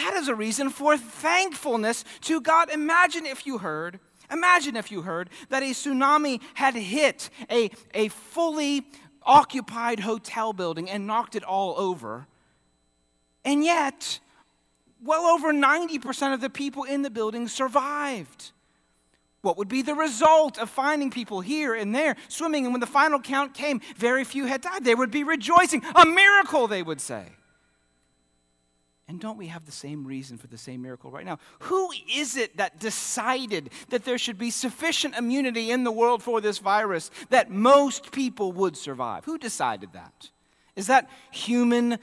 That 0.01 0.15
is 0.15 0.29
a 0.29 0.35
reason 0.35 0.71
for 0.71 0.97
thankfulness 0.97 2.07
to 2.23 2.41
God. 2.41 2.71
Imagine 2.71 3.27
if 3.27 3.47
you 3.47 3.59
heard, 3.59 4.01
imagine 4.33 4.75
if 4.75 4.91
you 4.91 5.03
heard 5.03 5.29
that 5.51 5.63
a 5.63 5.73
tsunami 5.73 6.41
had 6.55 6.75
hit 6.75 7.29
a, 7.51 7.71
a 7.93 8.09
fully 8.09 8.87
occupied 9.25 10.01
hotel 10.01 10.55
building 10.55 10.89
and 10.89 11.07
knocked 11.07 11.37
it 11.37 11.45
all 11.45 11.79
over. 11.79 12.27
And 13.45 13.63
yet, 13.63 14.21
well 15.05 15.27
over 15.27 15.53
90% 15.53 16.33
of 16.33 16.41
the 16.41 16.49
people 16.49 16.85
in 16.85 17.03
the 17.03 17.11
building 17.11 17.47
survived. 17.47 18.53
What 19.43 19.59
would 19.59 19.69
be 19.69 19.83
the 19.83 19.95
result 19.95 20.59
of 20.59 20.71
finding 20.71 21.11
people 21.11 21.43
here 21.43 21.75
and 21.75 21.95
there 21.95 22.17
swimming? 22.29 22.65
And 22.65 22.73
when 22.73 22.81
the 22.81 22.87
final 22.87 23.21
count 23.21 23.53
came, 23.53 23.83
very 23.99 24.25
few 24.25 24.47
had 24.47 24.63
died. 24.63 24.83
They 24.83 24.95
would 24.95 25.11
be 25.11 25.25
rejoicing. 25.25 25.85
A 25.95 26.07
miracle, 26.07 26.69
they 26.69 26.83
would 26.83 27.03
say. 27.03 27.27
And 29.11 29.19
don't 29.19 29.37
we 29.37 29.49
have 29.49 29.67
the 29.67 29.73
same 29.73 30.07
reason 30.07 30.39
for 30.39 30.47
the 30.47 30.57
same 30.57 30.83
miracle 30.83 31.11
right 31.11 31.25
now? 31.25 31.41
Who 31.63 31.91
is 32.15 32.37
it 32.37 32.59
that 32.59 32.79
decided 32.79 33.71
that 33.89 34.05
there 34.05 34.19
should 34.19 34.39
be 34.39 34.51
sufficient 34.51 35.17
immunity 35.17 35.73
in 35.73 35.83
the 35.83 35.91
world 35.91 36.23
for 36.23 36.41
this 36.41 36.61
virus 36.61 37.11
that 37.31 37.51
most 37.51 38.13
people 38.13 38.53
would 38.53 38.77
survive? 38.77 39.25
Who 39.25 39.37
decided 39.37 39.95
that? 39.95 40.31
Is 40.77 40.87
that 40.87 41.11
human, 41.33 41.99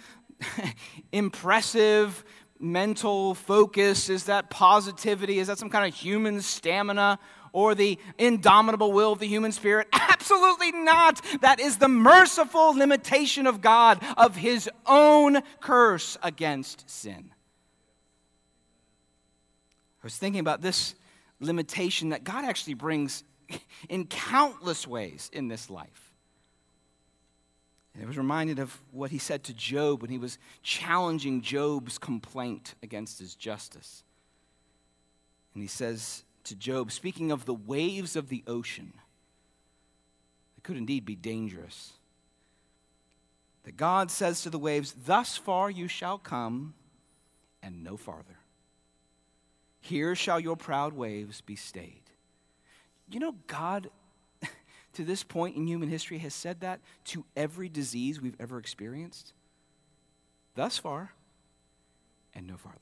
impressive, 1.13 2.25
mental 2.59 3.35
focus? 3.35 4.09
Is 4.09 4.25
that 4.25 4.49
positivity? 4.49 5.39
Is 5.39 5.47
that 5.47 5.59
some 5.59 5.69
kind 5.69 5.87
of 5.87 5.97
human 5.97 6.41
stamina? 6.41 7.19
Or 7.57 7.73
the 7.73 7.97
indomitable 8.19 8.91
will 8.91 9.13
of 9.13 9.17
the 9.17 9.25
human 9.25 9.51
spirit? 9.51 9.87
Absolutely 9.93 10.71
not. 10.71 11.19
That 11.41 11.59
is 11.59 11.77
the 11.77 11.87
merciful 11.87 12.77
limitation 12.77 13.47
of 13.47 13.61
God, 13.61 13.99
of 14.15 14.35
his 14.35 14.69
own 14.85 15.41
curse 15.59 16.19
against 16.21 16.87
sin. 16.87 17.31
I 20.03 20.05
was 20.05 20.15
thinking 20.15 20.39
about 20.39 20.61
this 20.61 20.93
limitation 21.39 22.09
that 22.09 22.23
God 22.23 22.45
actually 22.45 22.75
brings 22.75 23.23
in 23.89 24.05
countless 24.05 24.85
ways 24.85 25.31
in 25.33 25.47
this 25.47 25.67
life. 25.67 26.13
I 27.99 28.05
was 28.05 28.19
reminded 28.19 28.59
of 28.59 28.79
what 28.91 29.09
he 29.09 29.17
said 29.17 29.43
to 29.45 29.55
Job 29.55 30.03
when 30.03 30.11
he 30.11 30.19
was 30.19 30.37
challenging 30.61 31.41
Job's 31.41 31.97
complaint 31.97 32.75
against 32.83 33.17
his 33.17 33.33
justice. 33.33 34.03
And 35.55 35.63
he 35.63 35.67
says, 35.67 36.23
to 36.47 36.55
Job, 36.55 36.91
speaking 36.91 37.31
of 37.31 37.45
the 37.45 37.53
waves 37.53 38.15
of 38.15 38.29
the 38.29 38.43
ocean, 38.47 38.93
it 40.57 40.63
could 40.63 40.77
indeed 40.77 41.05
be 41.05 41.15
dangerous. 41.15 41.93
That 43.63 43.77
God 43.77 44.11
says 44.11 44.41
to 44.43 44.49
the 44.49 44.59
waves, 44.59 44.95
Thus 45.05 45.37
far 45.37 45.69
you 45.69 45.87
shall 45.87 46.17
come, 46.17 46.73
and 47.61 47.83
no 47.83 47.97
farther. 47.97 48.39
Here 49.81 50.15
shall 50.15 50.39
your 50.39 50.55
proud 50.55 50.93
waves 50.93 51.41
be 51.41 51.55
stayed. 51.55 52.03
You 53.09 53.19
know, 53.19 53.35
God, 53.47 53.89
to 54.93 55.03
this 55.03 55.23
point 55.23 55.55
in 55.55 55.67
human 55.67 55.89
history, 55.89 56.17
has 56.19 56.33
said 56.33 56.61
that 56.61 56.79
to 57.05 57.25
every 57.35 57.69
disease 57.69 58.21
we've 58.21 58.39
ever 58.39 58.57
experienced. 58.57 59.33
Thus 60.55 60.77
far, 60.77 61.13
and 62.33 62.47
no 62.47 62.57
farther. 62.57 62.79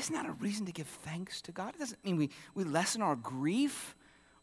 Isn't 0.00 0.14
that 0.14 0.24
a 0.24 0.32
reason 0.32 0.64
to 0.64 0.72
give 0.72 0.86
thanks 0.86 1.42
to 1.42 1.52
God? 1.52 1.74
It 1.74 1.78
doesn't 1.78 2.02
mean 2.02 2.16
we, 2.16 2.30
we 2.54 2.64
lessen 2.64 3.02
our 3.02 3.16
grief 3.16 3.94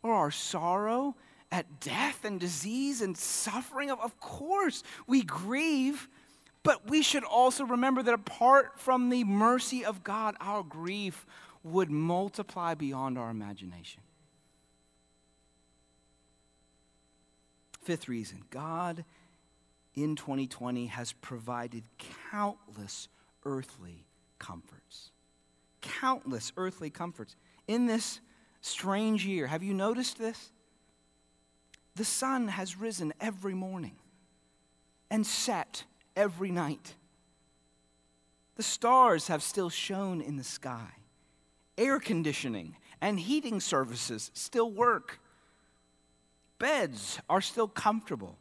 or 0.03 0.13
our 0.13 0.29
sorrow 0.29 1.15
at 1.51 1.79
death 1.79 2.23
and 2.25 2.39
disease 2.39 3.01
and 3.01 3.17
suffering. 3.17 3.89
Of, 3.89 3.99
of 3.99 4.19
course, 4.19 4.83
we 5.07 5.23
grieve, 5.23 6.07
but 6.61 6.87
we 6.87 7.01
should 7.01 7.23
also 7.23 7.63
remember 7.65 8.03
that 8.03 8.13
apart 8.13 8.79
from 8.79 9.09
the 9.09 9.23
mercy 9.23 9.83
of 9.83 10.03
God, 10.03 10.35
our 10.39 10.61
grief 10.61 11.25
would 11.63 11.89
multiply 11.89 12.75
beyond 12.75 13.17
our 13.17 13.31
imagination. 13.31 14.03
Fifth 17.81 18.07
reason 18.07 18.43
God 18.51 19.05
in 19.95 20.15
2020 20.15 20.85
has 20.85 21.13
provided 21.13 21.85
countless 22.29 23.07
earthly 23.43 24.05
comforts 24.37 25.09
countless 25.81 26.51
earthly 26.57 26.89
comforts 26.89 27.35
in 27.67 27.85
this 27.85 28.19
strange 28.61 29.25
year. 29.25 29.47
Have 29.47 29.63
you 29.63 29.73
noticed 29.73 30.17
this? 30.17 30.51
The 31.95 32.05
sun 32.05 32.47
has 32.49 32.77
risen 32.77 33.13
every 33.19 33.53
morning 33.53 33.95
and 35.09 35.25
set 35.25 35.83
every 36.15 36.51
night. 36.51 36.95
The 38.55 38.63
stars 38.63 39.27
have 39.27 39.43
still 39.43 39.69
shone 39.69 40.21
in 40.21 40.37
the 40.37 40.43
sky. 40.43 40.89
Air 41.77 41.99
conditioning 41.99 42.75
and 43.01 43.19
heating 43.19 43.59
services 43.59 44.31
still 44.33 44.71
work. 44.71 45.19
Beds 46.59 47.19
are 47.29 47.41
still 47.41 47.67
comfortable 47.67 48.37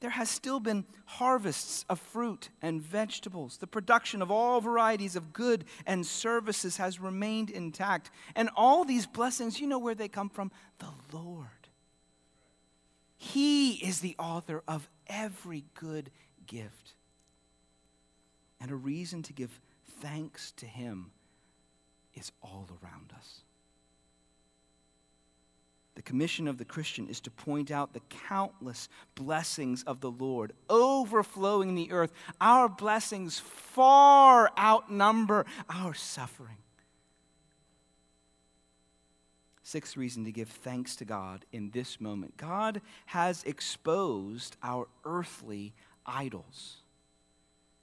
there 0.00 0.10
has 0.10 0.28
still 0.28 0.60
been 0.60 0.84
harvests 1.06 1.84
of 1.88 1.98
fruit 1.98 2.50
and 2.60 2.82
vegetables. 2.82 3.56
The 3.56 3.66
production 3.66 4.20
of 4.20 4.30
all 4.30 4.60
varieties 4.60 5.16
of 5.16 5.32
good 5.32 5.64
and 5.86 6.06
services 6.06 6.76
has 6.76 7.00
remained 7.00 7.48
intact. 7.48 8.10
And 8.34 8.50
all 8.56 8.84
these 8.84 9.06
blessings, 9.06 9.58
you 9.58 9.66
know 9.66 9.78
where 9.78 9.94
they 9.94 10.08
come 10.08 10.28
from? 10.28 10.52
The 10.78 10.92
Lord. 11.16 11.48
He 13.16 13.74
is 13.74 14.00
the 14.00 14.16
author 14.18 14.62
of 14.68 14.88
every 15.06 15.64
good 15.74 16.10
gift. 16.46 16.92
And 18.60 18.70
a 18.70 18.76
reason 18.76 19.22
to 19.24 19.32
give 19.32 19.60
thanks 20.00 20.52
to 20.58 20.66
Him 20.66 21.10
is 22.14 22.32
all 22.42 22.68
around 22.82 23.12
us. 23.16 23.42
The 25.96 26.02
commission 26.02 26.46
of 26.46 26.58
the 26.58 26.64
Christian 26.64 27.08
is 27.08 27.20
to 27.22 27.30
point 27.30 27.70
out 27.70 27.94
the 27.94 28.02
countless 28.28 28.88
blessings 29.14 29.82
of 29.84 30.00
the 30.00 30.10
Lord 30.10 30.52
overflowing 30.68 31.74
the 31.74 31.90
earth. 31.90 32.12
Our 32.38 32.68
blessings 32.68 33.38
far 33.38 34.52
outnumber 34.58 35.46
our 35.70 35.94
suffering. 35.94 36.58
Sixth 39.62 39.96
reason 39.96 40.24
to 40.26 40.32
give 40.32 40.50
thanks 40.50 40.96
to 40.96 41.06
God 41.06 41.46
in 41.50 41.70
this 41.70 41.98
moment 41.98 42.36
God 42.36 42.82
has 43.06 43.42
exposed 43.44 44.56
our 44.62 44.86
earthly 45.04 45.72
idols. 46.04 46.82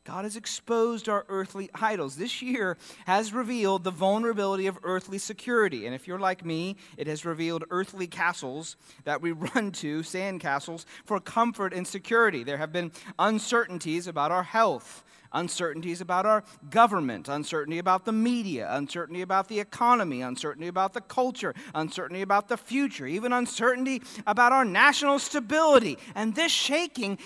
God 0.05 0.25
has 0.25 0.35
exposed 0.35 1.07
our 1.07 1.25
earthly 1.29 1.69
idols. 1.75 2.17
This 2.17 2.41
year 2.41 2.77
has 3.05 3.31
revealed 3.31 3.85
the 3.85 3.91
vulnerability 3.91 4.67
of 4.67 4.77
earthly 4.83 5.17
security. 5.17 5.85
And 5.85 5.95
if 5.95 6.07
you're 6.07 6.19
like 6.19 6.43
me, 6.43 6.75
it 6.97 7.07
has 7.07 7.23
revealed 7.23 7.63
earthly 7.69 8.07
castles 8.07 8.75
that 9.05 9.21
we 9.21 9.31
run 9.55 9.71
to, 9.73 10.03
sand 10.03 10.41
castles, 10.41 10.85
for 11.05 11.21
comfort 11.21 11.73
and 11.73 11.87
security. 11.87 12.43
There 12.43 12.57
have 12.57 12.73
been 12.73 12.91
uncertainties 13.17 14.07
about 14.07 14.31
our 14.31 14.43
health, 14.43 15.05
uncertainties 15.33 16.01
about 16.01 16.25
our 16.25 16.43
government, 16.69 17.27
uncertainty 17.27 17.79
about 17.79 18.05
the 18.05 18.11
media, 18.11 18.67
uncertainty 18.71 19.21
about 19.21 19.47
the 19.47 19.59
economy, 19.59 20.21
uncertainty 20.21 20.67
about 20.67 20.93
the 20.93 21.01
culture, 21.01 21.53
uncertainty 21.73 22.21
about 22.21 22.47
the 22.47 22.57
future, 22.57 23.07
even 23.07 23.33
uncertainty 23.33 24.01
about 24.27 24.51
our 24.51 24.65
national 24.65 25.19
stability. 25.19 25.97
And 26.15 26.35
this 26.35 26.51
shaking 26.51 27.17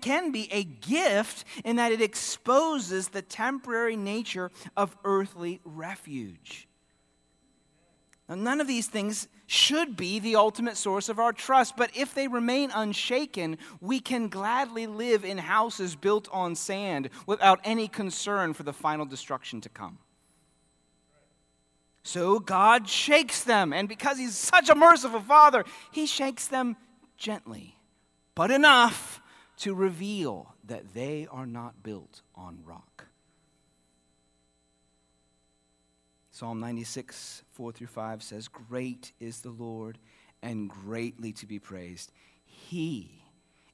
can 0.00 0.30
be 0.30 0.48
a 0.52 0.64
gift 0.64 1.44
in 1.64 1.76
that 1.76 1.92
it 1.92 2.00
exposes 2.00 3.08
the 3.08 3.22
temporary 3.22 3.96
nature 3.96 4.50
of 4.76 4.96
earthly 5.04 5.60
refuge. 5.64 6.68
Now, 8.28 8.34
none 8.34 8.60
of 8.60 8.66
these 8.66 8.88
things 8.88 9.28
should 9.46 9.96
be 9.96 10.18
the 10.18 10.36
ultimate 10.36 10.76
source 10.76 11.08
of 11.08 11.18
our 11.18 11.32
trust. 11.32 11.76
But 11.76 11.90
if 11.96 12.14
they 12.14 12.28
remain 12.28 12.70
unshaken, 12.74 13.58
we 13.80 14.00
can 14.00 14.28
gladly 14.28 14.86
live 14.86 15.24
in 15.24 15.38
houses 15.38 15.94
built 15.94 16.28
on 16.32 16.54
sand 16.54 17.10
without 17.26 17.60
any 17.64 17.88
concern 17.88 18.52
for 18.52 18.62
the 18.62 18.72
final 18.72 19.06
destruction 19.06 19.60
to 19.60 19.68
come. 19.68 19.98
So 22.02 22.38
God 22.38 22.88
shakes 22.88 23.42
them, 23.42 23.72
and 23.72 23.88
because 23.88 24.18
He's 24.18 24.36
such 24.36 24.68
a 24.68 24.74
merciful 24.74 25.20
Father, 25.20 25.64
He 25.90 26.06
shakes 26.06 26.46
them 26.46 26.76
gently, 27.16 27.76
but 28.34 28.50
enough 28.50 29.20
to 29.58 29.74
reveal 29.74 30.54
that 30.64 30.94
they 30.94 31.26
are 31.30 31.46
not 31.46 31.82
built 31.82 32.22
on 32.34 32.58
rock. 32.64 32.95
Psalm 36.36 36.60
96, 36.60 37.44
4 37.52 37.72
through 37.72 37.86
5 37.86 38.22
says, 38.22 38.46
Great 38.46 39.12
is 39.18 39.40
the 39.40 39.48
Lord 39.48 39.96
and 40.42 40.68
greatly 40.68 41.32
to 41.32 41.46
be 41.46 41.58
praised. 41.58 42.12
He 42.44 43.22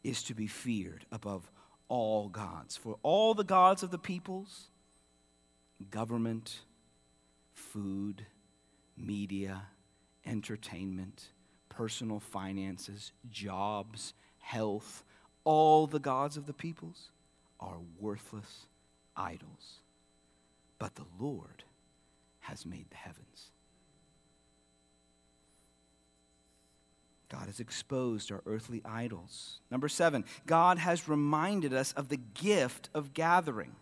is 0.05 0.22
to 0.22 0.35
be 0.37 0.46
feared 0.46 1.05
above 1.11 1.51
all 1.88 2.29
gods. 2.29 2.77
For 2.77 2.98
all 3.03 3.35
the 3.35 3.42
gods 3.42 3.83
of 3.83 3.90
the 3.90 3.98
peoples, 3.98 4.68
government, 5.90 6.61
food, 7.53 8.27
media, 8.96 9.62
entertainment, 10.25 11.31
personal 11.68 12.20
finances, 12.20 13.11
jobs, 13.29 14.14
health, 14.38 15.03
all 15.42 15.88
the 15.88 15.98
gods 15.98 16.37
of 16.37 16.46
the 16.46 16.55
peoples 16.55 17.11
are 17.59 17.79
worthless 17.98 18.66
idols. 19.16 19.81
But 20.79 20.94
the 20.94 21.07
Lord 21.18 21.64
has 22.42 22.64
made 22.64 22.87
the 22.90 22.96
heavens. 22.96 23.50
God 27.28 27.46
has 27.46 27.61
exposed 27.61 28.31
our 28.31 28.42
earthly 28.44 28.83
idols. 28.85 29.61
Number 29.70 29.88
seven, 29.88 30.24
God 30.46 30.78
has 30.78 31.09
reminded 31.09 31.72
us 31.72 31.92
of 31.92 32.09
the 32.09 32.18
gift 32.18 32.90
of 32.92 33.14
gathering. 33.14 33.74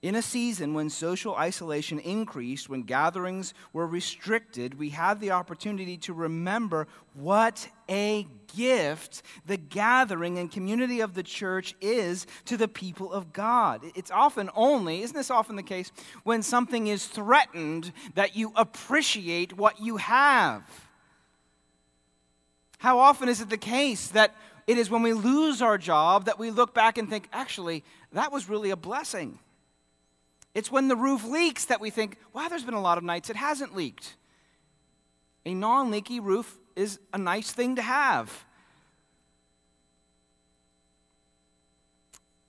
In 0.00 0.14
a 0.14 0.22
season 0.22 0.74
when 0.74 0.90
social 0.90 1.34
isolation 1.34 1.98
increased, 1.98 2.68
when 2.68 2.82
gatherings 2.82 3.52
were 3.72 3.86
restricted, 3.86 4.78
we 4.78 4.90
had 4.90 5.18
the 5.18 5.32
opportunity 5.32 5.96
to 5.98 6.12
remember 6.12 6.86
what 7.14 7.68
a 7.90 8.24
gift 8.56 9.22
the 9.44 9.56
gathering 9.56 10.38
and 10.38 10.52
community 10.52 11.00
of 11.00 11.14
the 11.14 11.24
church 11.24 11.74
is 11.80 12.28
to 12.44 12.56
the 12.56 12.68
people 12.68 13.12
of 13.12 13.32
God. 13.32 13.82
It's 13.96 14.12
often 14.12 14.50
only, 14.54 15.02
isn't 15.02 15.16
this 15.16 15.32
often 15.32 15.56
the 15.56 15.64
case, 15.64 15.90
when 16.22 16.44
something 16.44 16.86
is 16.86 17.04
threatened 17.06 17.92
that 18.14 18.36
you 18.36 18.52
appreciate 18.54 19.56
what 19.56 19.80
you 19.80 19.96
have? 19.96 20.62
How 22.78 23.00
often 23.00 23.28
is 23.28 23.40
it 23.40 23.50
the 23.50 23.56
case 23.56 24.06
that 24.08 24.32
it 24.68 24.78
is 24.78 24.90
when 24.90 25.02
we 25.02 25.12
lose 25.12 25.60
our 25.60 25.76
job 25.76 26.26
that 26.26 26.38
we 26.38 26.52
look 26.52 26.72
back 26.72 26.98
and 26.98 27.10
think, 27.10 27.28
actually, 27.32 27.82
that 28.12 28.30
was 28.30 28.48
really 28.48 28.70
a 28.70 28.76
blessing? 28.76 29.40
It's 30.54 30.70
when 30.70 30.88
the 30.88 30.96
roof 30.96 31.24
leaks 31.24 31.66
that 31.66 31.80
we 31.80 31.90
think, 31.90 32.16
wow, 32.32 32.48
there's 32.48 32.64
been 32.64 32.74
a 32.74 32.80
lot 32.80 32.98
of 32.98 33.04
nights 33.04 33.30
it 33.30 33.36
hasn't 33.36 33.76
leaked. 33.76 34.16
A 35.44 35.54
non 35.54 35.90
leaky 35.90 36.20
roof 36.20 36.58
is 36.76 36.98
a 37.12 37.18
nice 37.18 37.52
thing 37.52 37.76
to 37.76 37.82
have. 37.82 38.44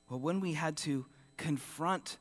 Well, 0.09 0.19
when 0.19 0.39
we 0.39 0.53
had 0.53 0.75
to 0.77 1.05
confront 1.37 2.17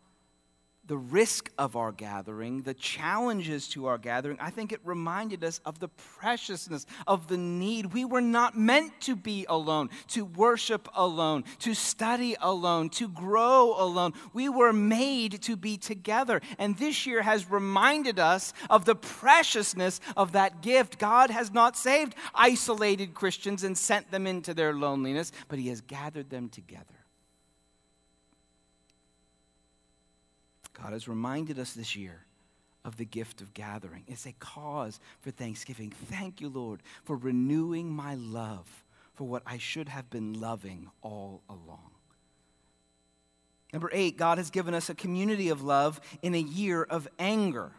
the 0.89 0.97
risk 0.97 1.51
of 1.59 1.77
our 1.77 1.93
gathering, 1.93 2.63
the 2.63 2.75
challenges 2.75 3.69
to 3.69 3.87
our 3.87 3.99
gathering, 3.99 4.39
I 4.41 4.51
think 4.51 4.73
it 4.73 4.81
reminded 4.85 5.45
us 5.45 5.61
of 5.65 5.79
the 5.79 5.89
preciousness 5.89 6.87
of 7.07 7.29
the 7.29 7.37
need. 7.37 7.93
We 7.93 8.07
were 8.07 8.23
not 8.23 8.57
meant 8.57 8.99
to 9.03 9.15
be 9.15 9.45
alone, 9.49 9.91
to 10.09 10.25
worship 10.25 10.89
alone, 10.95 11.45
to 11.61 11.75
study 11.75 12.37
alone, 12.41 12.89
to 12.91 13.09
grow 13.09 13.75
alone. 13.79 14.15
We 14.33 14.49
were 14.49 14.73
made 14.73 15.43
to 15.43 15.57
be 15.57 15.77
together. 15.77 16.41
And 16.59 16.77
this 16.77 17.07
year 17.07 17.23
has 17.23 17.51
reminded 17.51 18.19
us 18.19 18.55
of 18.71 18.87
the 18.87 18.97
preciousness 18.97 20.01
of 20.17 20.33
that 20.33 20.63
gift. 20.63 20.99
God 20.99 21.31
has 21.31 21.53
not 21.53 21.77
saved 21.77 22.15
isolated 22.35 23.13
Christians 23.15 23.63
and 23.63 23.77
sent 23.77 24.11
them 24.11 24.27
into 24.27 24.55
their 24.55 24.73
loneliness, 24.73 25.33
but 25.49 25.59
He 25.59 25.69
has 25.69 25.83
gathered 25.83 26.31
them 26.31 26.49
together. 26.49 26.98
God 30.83 30.93
has 30.93 31.09
reminded 31.09 31.59
us 31.59 31.73
this 31.73 31.97
year 31.97 32.25
of 32.85 32.97
the 32.97 33.05
gift 33.05 33.41
of 33.41 33.55
gathering. 33.55 34.05
It's 34.07 34.27
a 34.27 34.33
cause 34.33 35.01
for 35.21 35.31
thanksgiving. 35.31 35.93
Thank 36.07 36.41
you, 36.41 36.49
Lord, 36.49 36.81
for 37.05 37.17
renewing 37.17 37.91
my 37.91 38.15
love 38.15 38.85
for 39.15 39.25
what 39.25 39.43
I 39.45 39.59
should 39.59 39.89
have 39.89 40.09
been 40.11 40.41
loving 40.41 40.89
all 41.03 41.43
along. 41.49 41.91
Number 43.73 43.91
eight, 43.93 44.17
God 44.17 44.39
has 44.39 44.51
given 44.51 44.73
us 44.73 44.89
a 44.89 44.95
community 44.95 45.49
of 45.51 45.63
love 45.63 46.01
in 46.23 46.35
a 46.35 46.41
year 46.41 46.83
of 46.83 47.07
anger. 47.19 47.73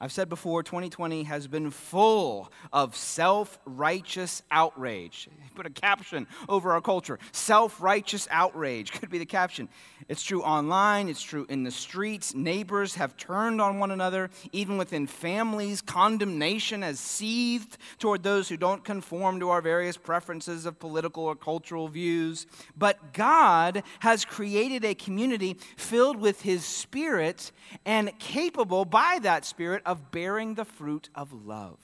I've 0.00 0.10
said 0.10 0.28
before, 0.28 0.64
2020 0.64 1.22
has 1.22 1.46
been 1.46 1.70
full 1.70 2.50
of 2.72 2.96
self 2.96 3.60
righteous 3.64 4.42
outrage. 4.50 5.28
Put 5.54 5.66
a 5.66 5.70
caption 5.70 6.26
over 6.48 6.72
our 6.72 6.80
culture. 6.80 7.20
Self 7.30 7.80
righteous 7.80 8.26
outrage 8.32 8.90
could 8.90 9.08
be 9.08 9.18
the 9.18 9.26
caption. 9.26 9.68
It's 10.08 10.24
true 10.24 10.42
online, 10.42 11.08
it's 11.08 11.22
true 11.22 11.46
in 11.48 11.62
the 11.62 11.70
streets. 11.70 12.34
Neighbors 12.34 12.96
have 12.96 13.16
turned 13.16 13.60
on 13.60 13.78
one 13.78 13.92
another. 13.92 14.30
Even 14.50 14.78
within 14.78 15.06
families, 15.06 15.80
condemnation 15.80 16.82
has 16.82 16.98
seethed 16.98 17.78
toward 18.00 18.24
those 18.24 18.48
who 18.48 18.56
don't 18.56 18.84
conform 18.84 19.38
to 19.38 19.50
our 19.50 19.62
various 19.62 19.96
preferences 19.96 20.66
of 20.66 20.80
political 20.80 21.24
or 21.24 21.36
cultural 21.36 21.86
views. 21.86 22.46
But 22.76 23.12
God 23.12 23.84
has 24.00 24.24
created 24.24 24.84
a 24.84 24.96
community 24.96 25.56
filled 25.76 26.16
with 26.16 26.42
His 26.42 26.64
Spirit 26.64 27.52
and 27.86 28.18
capable 28.18 28.84
by 28.84 29.20
that 29.22 29.44
Spirit 29.44 29.83
of 29.84 30.10
bearing 30.10 30.54
the 30.54 30.64
fruit 30.64 31.08
of 31.14 31.32
love. 31.32 31.78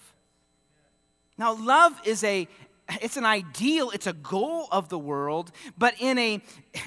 Now, 1.38 1.54
love 1.54 2.00
is 2.04 2.22
a 2.24 2.48
it's 3.00 3.16
an 3.16 3.24
ideal, 3.24 3.90
it's 3.90 4.06
a 4.06 4.12
goal 4.12 4.66
of 4.72 4.88
the 4.88 4.98
world, 4.98 5.52
but 5.78 5.94
in 6.00 6.18
a, 6.18 6.42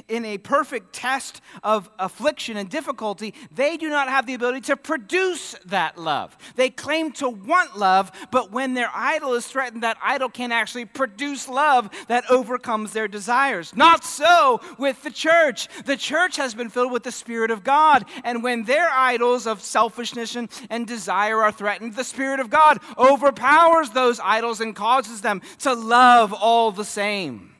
in 0.07 0.25
a 0.25 0.37
perfect 0.37 0.93
test 0.93 1.41
of 1.63 1.89
affliction 1.99 2.57
and 2.57 2.69
difficulty, 2.69 3.33
they 3.51 3.77
do 3.77 3.89
not 3.89 4.09
have 4.09 4.25
the 4.25 4.33
ability 4.33 4.61
to 4.61 4.77
produce 4.77 5.55
that 5.65 5.97
love. 5.97 6.37
They 6.55 6.69
claim 6.69 7.11
to 7.13 7.29
want 7.29 7.77
love, 7.77 8.11
but 8.31 8.51
when 8.51 8.73
their 8.73 8.89
idol 8.93 9.33
is 9.33 9.45
threatened, 9.47 9.83
that 9.83 9.97
idol 10.01 10.29
can 10.29 10.51
actually 10.51 10.85
produce 10.85 11.47
love 11.47 11.89
that 12.07 12.29
overcomes 12.29 12.93
their 12.93 13.07
desires. 13.07 13.75
Not 13.75 14.03
so 14.03 14.61
with 14.77 15.03
the 15.03 15.11
church. 15.11 15.67
The 15.85 15.97
church 15.97 16.37
has 16.37 16.53
been 16.55 16.69
filled 16.69 16.91
with 16.91 17.03
the 17.03 17.11
Spirit 17.11 17.51
of 17.51 17.63
God, 17.63 18.05
and 18.23 18.43
when 18.43 18.63
their 18.63 18.89
idols 18.89 19.47
of 19.47 19.61
selfishness 19.61 20.35
and, 20.35 20.49
and 20.69 20.87
desire 20.87 21.41
are 21.41 21.51
threatened, 21.51 21.95
the 21.95 22.03
Spirit 22.03 22.39
of 22.39 22.49
God 22.49 22.79
overpowers 22.97 23.89
those 23.91 24.19
idols 24.19 24.61
and 24.61 24.75
causes 24.75 25.21
them 25.21 25.41
to 25.59 25.73
love 25.73 26.33
all 26.33 26.71
the 26.71 26.85
same. 26.85 27.55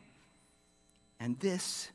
And 1.20 1.40
this, 1.40 1.90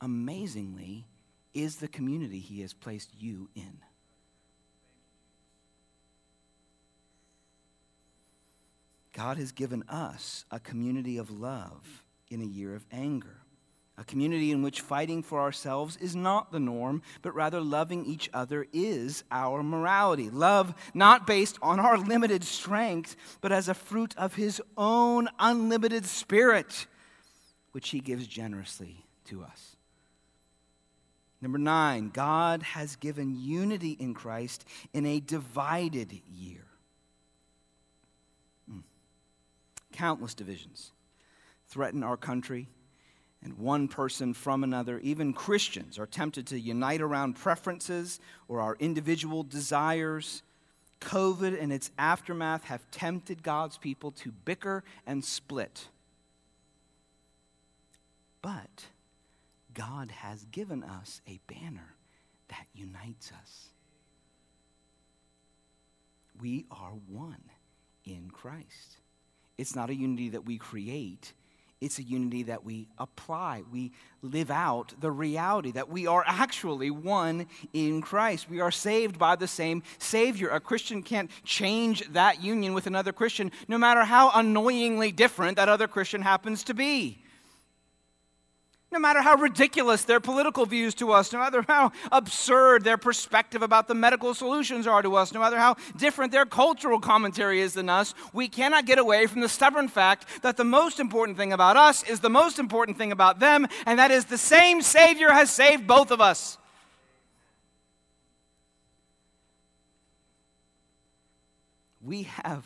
amazingly, 0.00 1.06
is 1.52 1.76
the 1.76 1.88
community 1.88 2.38
He 2.38 2.60
has 2.60 2.72
placed 2.72 3.10
you 3.18 3.48
in. 3.54 3.78
God 9.12 9.36
has 9.36 9.52
given 9.52 9.82
us 9.88 10.44
a 10.50 10.60
community 10.60 11.18
of 11.18 11.30
love 11.30 12.04
in 12.30 12.40
a 12.40 12.46
year 12.46 12.74
of 12.74 12.86
anger 12.92 13.40
a 14.00 14.04
community 14.04 14.50
in 14.50 14.62
which 14.62 14.80
fighting 14.80 15.22
for 15.22 15.40
ourselves 15.40 15.98
is 15.98 16.16
not 16.16 16.50
the 16.50 16.58
norm, 16.58 17.02
but 17.20 17.34
rather 17.34 17.60
loving 17.60 18.06
each 18.06 18.30
other 18.32 18.66
is 18.72 19.24
our 19.30 19.62
morality. 19.62 20.30
Love 20.30 20.74
not 20.94 21.26
based 21.26 21.58
on 21.60 21.78
our 21.78 21.98
limited 21.98 22.42
strength, 22.42 23.14
but 23.42 23.52
as 23.52 23.68
a 23.68 23.74
fruit 23.74 24.14
of 24.16 24.36
His 24.36 24.60
own 24.78 25.28
unlimited 25.38 26.06
spirit, 26.06 26.86
which 27.72 27.90
He 27.90 28.00
gives 28.00 28.26
generously 28.26 29.04
to 29.26 29.42
us. 29.42 29.76
Number 31.40 31.58
nine, 31.58 32.10
God 32.10 32.62
has 32.62 32.96
given 32.96 33.40
unity 33.40 33.92
in 33.92 34.12
Christ 34.12 34.64
in 34.92 35.06
a 35.06 35.20
divided 35.20 36.12
year. 36.30 36.66
Mm. 38.70 38.82
Countless 39.92 40.34
divisions 40.34 40.92
threaten 41.68 42.02
our 42.02 42.16
country 42.16 42.68
and 43.42 43.56
one 43.56 43.88
person 43.88 44.34
from 44.34 44.62
another. 44.62 44.98
Even 44.98 45.32
Christians 45.32 45.98
are 45.98 46.06
tempted 46.06 46.46
to 46.48 46.60
unite 46.60 47.00
around 47.00 47.36
preferences 47.36 48.20
or 48.48 48.60
our 48.60 48.76
individual 48.78 49.42
desires. 49.42 50.42
COVID 51.00 51.60
and 51.60 51.72
its 51.72 51.90
aftermath 51.96 52.64
have 52.64 52.90
tempted 52.90 53.42
God's 53.42 53.78
people 53.78 54.10
to 54.12 54.30
bicker 54.30 54.84
and 55.06 55.24
split. 55.24 55.88
But 58.42 58.86
God 59.74 60.10
has 60.10 60.44
given 60.46 60.82
us 60.82 61.20
a 61.28 61.40
banner 61.46 61.94
that 62.48 62.66
unites 62.74 63.32
us. 63.32 63.68
We 66.40 66.66
are 66.70 66.92
one 67.08 67.42
in 68.04 68.30
Christ. 68.32 68.98
It's 69.58 69.76
not 69.76 69.90
a 69.90 69.94
unity 69.94 70.30
that 70.30 70.46
we 70.46 70.58
create, 70.58 71.34
it's 71.80 71.98
a 71.98 72.02
unity 72.02 72.42
that 72.44 72.64
we 72.64 72.88
apply. 72.98 73.62
We 73.70 73.92
live 74.20 74.50
out 74.50 74.92
the 75.00 75.10
reality 75.10 75.70
that 75.72 75.88
we 75.88 76.06
are 76.06 76.22
actually 76.26 76.90
one 76.90 77.46
in 77.72 78.02
Christ. 78.02 78.50
We 78.50 78.60
are 78.60 78.70
saved 78.70 79.18
by 79.18 79.36
the 79.36 79.48
same 79.48 79.82
Savior. 79.98 80.50
A 80.50 80.60
Christian 80.60 81.02
can't 81.02 81.30
change 81.42 82.06
that 82.12 82.42
union 82.42 82.74
with 82.74 82.86
another 82.86 83.12
Christian, 83.12 83.50
no 83.66 83.78
matter 83.78 84.04
how 84.04 84.30
annoyingly 84.34 85.10
different 85.10 85.56
that 85.56 85.70
other 85.70 85.88
Christian 85.88 86.20
happens 86.20 86.64
to 86.64 86.74
be 86.74 87.22
no 88.92 88.98
matter 88.98 89.22
how 89.22 89.36
ridiculous 89.36 90.02
their 90.02 90.18
political 90.18 90.66
views 90.66 90.94
to 90.96 91.12
us, 91.12 91.32
no 91.32 91.38
matter 91.38 91.64
how 91.68 91.92
absurd 92.10 92.82
their 92.82 92.98
perspective 92.98 93.62
about 93.62 93.86
the 93.86 93.94
medical 93.94 94.34
solutions 94.34 94.86
are 94.86 95.00
to 95.00 95.14
us, 95.14 95.32
no 95.32 95.38
matter 95.38 95.58
how 95.58 95.76
different 95.96 96.32
their 96.32 96.44
cultural 96.44 96.98
commentary 96.98 97.60
is 97.60 97.74
than 97.74 97.88
us, 97.88 98.14
we 98.32 98.48
cannot 98.48 98.86
get 98.86 98.98
away 98.98 99.26
from 99.26 99.42
the 99.42 99.48
stubborn 99.48 99.86
fact 99.86 100.26
that 100.42 100.56
the 100.56 100.64
most 100.64 100.98
important 100.98 101.38
thing 101.38 101.52
about 101.52 101.76
us 101.76 102.02
is 102.02 102.18
the 102.20 102.30
most 102.30 102.58
important 102.58 102.98
thing 102.98 103.12
about 103.12 103.38
them, 103.38 103.66
and 103.86 103.98
that 103.98 104.10
is 104.10 104.24
the 104.24 104.38
same 104.38 104.82
Savior 104.82 105.30
has 105.30 105.50
saved 105.50 105.86
both 105.86 106.10
of 106.10 106.20
us. 106.20 106.58
We 112.02 112.24
have 112.24 112.64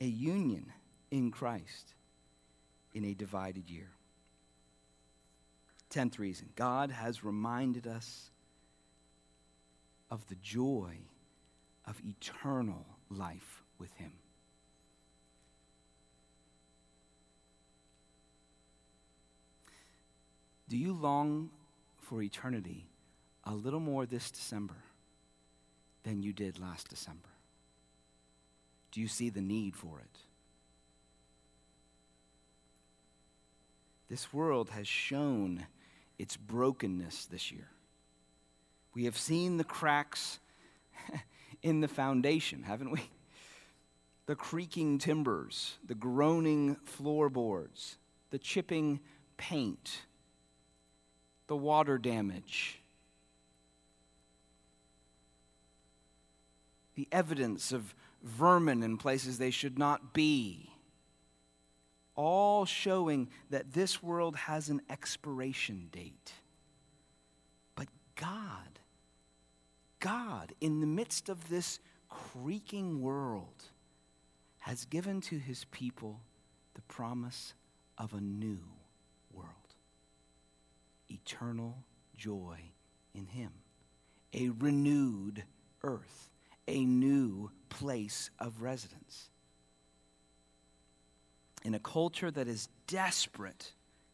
a 0.00 0.06
union 0.06 0.72
in 1.10 1.30
Christ 1.30 1.94
in 2.94 3.04
a 3.04 3.14
divided 3.14 3.68
year. 3.68 3.90
Tenth 5.90 6.18
reason 6.20 6.48
God 6.54 6.92
has 6.92 7.24
reminded 7.24 7.86
us 7.86 8.30
of 10.10 10.26
the 10.28 10.36
joy 10.36 10.94
of 11.86 12.00
eternal 12.04 12.86
life 13.10 13.62
with 13.78 13.92
Him. 13.94 14.12
Do 20.68 20.76
you 20.76 20.92
long 20.92 21.50
for 21.98 22.22
eternity 22.22 22.86
a 23.44 23.52
little 23.52 23.80
more 23.80 24.06
this 24.06 24.30
December 24.30 24.76
than 26.04 26.22
you 26.22 26.32
did 26.32 26.60
last 26.60 26.88
December? 26.88 27.28
Do 28.92 29.00
you 29.00 29.08
see 29.08 29.30
the 29.30 29.40
need 29.40 29.74
for 29.74 29.98
it? 29.98 30.18
This 34.08 34.32
world 34.32 34.70
has 34.70 34.86
shown 34.86 35.66
its 36.20 36.36
brokenness 36.36 37.26
this 37.26 37.50
year. 37.50 37.68
We 38.94 39.04
have 39.04 39.16
seen 39.16 39.56
the 39.56 39.64
cracks 39.64 40.38
in 41.62 41.80
the 41.80 41.88
foundation, 41.88 42.62
haven't 42.62 42.90
we? 42.90 43.00
The 44.26 44.36
creaking 44.36 44.98
timbers, 44.98 45.78
the 45.86 45.94
groaning 45.94 46.76
floorboards, 46.84 47.96
the 48.30 48.38
chipping 48.38 49.00
paint, 49.38 50.02
the 51.46 51.56
water 51.56 51.96
damage, 51.96 52.82
the 56.96 57.08
evidence 57.10 57.72
of 57.72 57.94
vermin 58.22 58.82
in 58.82 58.98
places 58.98 59.38
they 59.38 59.50
should 59.50 59.78
not 59.78 60.12
be 60.12 60.69
all 62.14 62.64
showing 62.64 63.28
that 63.50 63.72
this 63.72 64.02
world 64.02 64.36
has 64.36 64.68
an 64.68 64.82
expiration 64.90 65.88
date. 65.90 66.32
But 67.74 67.88
God, 68.16 68.78
God, 70.00 70.52
in 70.60 70.80
the 70.80 70.86
midst 70.86 71.28
of 71.28 71.48
this 71.48 71.78
creaking 72.08 73.00
world, 73.00 73.64
has 74.60 74.84
given 74.84 75.20
to 75.22 75.38
his 75.38 75.64
people 75.66 76.20
the 76.74 76.82
promise 76.82 77.54
of 77.96 78.12
a 78.12 78.20
new 78.20 78.60
world. 79.32 79.48
Eternal 81.08 81.78
joy 82.16 82.58
in 83.14 83.26
him, 83.26 83.52
a 84.34 84.50
renewed 84.50 85.44
earth, 85.82 86.30
a 86.68 86.84
new 86.84 87.50
place 87.68 88.30
of 88.38 88.62
residence 88.62 89.29
in 91.62 91.74
a 91.74 91.78
culture 91.78 92.30
that 92.30 92.48
is 92.48 92.68
desperate 92.86 93.72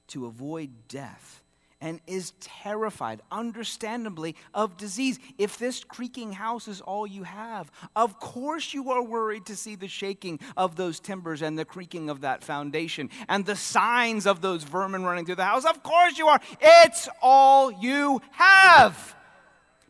to 0.08 0.26
avoid 0.26 0.70
death 0.88 1.42
and 1.80 2.00
is 2.06 2.32
terrified, 2.40 3.20
understandably, 3.30 4.34
of 4.54 4.76
disease. 4.76 5.18
If 5.36 5.58
this 5.58 5.84
creaking 5.84 6.32
house 6.32 6.68
is 6.68 6.80
all 6.80 7.06
you 7.06 7.24
have, 7.24 7.70
of 7.94 8.18
course 8.18 8.72
you 8.72 8.90
are 8.90 9.02
worried 9.02 9.46
to 9.46 9.56
see 9.56 9.74
the 9.74 9.88
shaking 9.88 10.40
of 10.56 10.76
those 10.76 11.00
timbers 11.00 11.42
and 11.42 11.58
the 11.58 11.64
creaking 11.64 12.08
of 12.08 12.22
that 12.22 12.42
foundation 12.42 13.10
and 13.28 13.44
the 13.44 13.56
signs 13.56 14.26
of 14.26 14.40
those 14.40 14.64
vermin 14.64 15.04
running 15.04 15.26
through 15.26 15.34
the 15.34 15.44
house. 15.44 15.64
Of 15.64 15.82
course 15.82 16.16
you 16.16 16.28
are. 16.28 16.40
It's 16.60 17.08
all 17.20 17.70
you 17.70 18.22
have. 18.32 19.15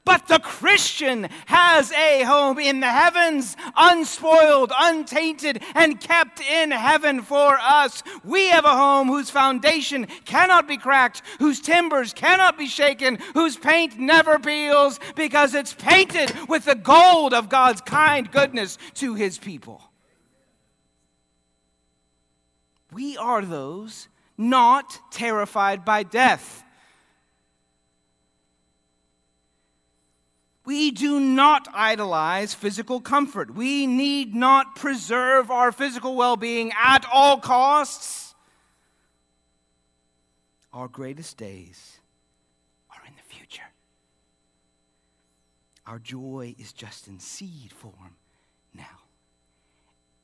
But 0.07 0.29
the 0.29 0.39
Christian 0.39 1.29
has 1.47 1.91
a 1.91 2.23
home 2.23 2.61
in 2.61 2.79
the 2.79 2.87
heavens, 2.87 3.57
unspoiled, 3.77 4.73
untainted, 4.79 5.63
and 5.75 6.01
kept 6.01 6.41
in 6.41 6.71
heaven 6.71 7.23
for 7.23 7.59
us. 7.61 8.05
We 8.25 8.49
have 8.51 8.65
a 8.65 8.77
home 8.77 9.09
whose 9.09 9.31
foundation 9.31 10.07
cannot 10.25 10.69
be 10.69 10.77
cracked, 10.77 11.23
whose 11.41 11.61
timbers 11.61 12.13
cannot 12.13 12.57
be 12.57 12.69
shaken, 12.69 13.19
whose 13.35 13.57
paint 13.57 13.99
never 13.99 14.39
peels, 14.39 15.01
because 15.17 15.55
it's 15.55 15.75
painted 15.75 16.33
with 16.49 16.67
the 16.67 16.77
gold 16.77 17.35
of 17.35 17.49
God's 17.49 17.81
kind 17.81 18.31
goodness 18.31 18.79
to 18.95 19.17
his 19.17 19.39
people. 19.39 19.83
We 22.93 23.17
are 23.17 23.43
those 23.43 24.07
not 24.39 25.01
terrified 25.11 25.85
by 25.85 26.05
death. 26.05 26.63
We 30.67 30.91
do 30.91 31.21
not 31.21 31.69
idolize 31.73 32.53
physical 32.53 33.01
comfort. 33.01 33.55
We 33.55 33.87
need 33.87 34.35
not 34.35 34.75
preserve 34.75 35.49
our 35.49 35.71
physical 35.71 36.17
well 36.17 36.37
being 36.37 36.73
at 36.73 37.07
all 37.11 37.39
costs. 37.39 38.35
Our 40.73 40.89
greatest 40.89 41.37
days 41.37 42.01
are 42.91 43.01
in 43.07 43.15
the 43.15 43.35
future. 43.35 43.63
Our 45.87 46.01
joy 46.01 46.57
is 46.59 46.73
just 46.73 47.07
in 47.07 47.21
seed 47.21 47.73
form 47.73 48.17
now. 48.75 48.85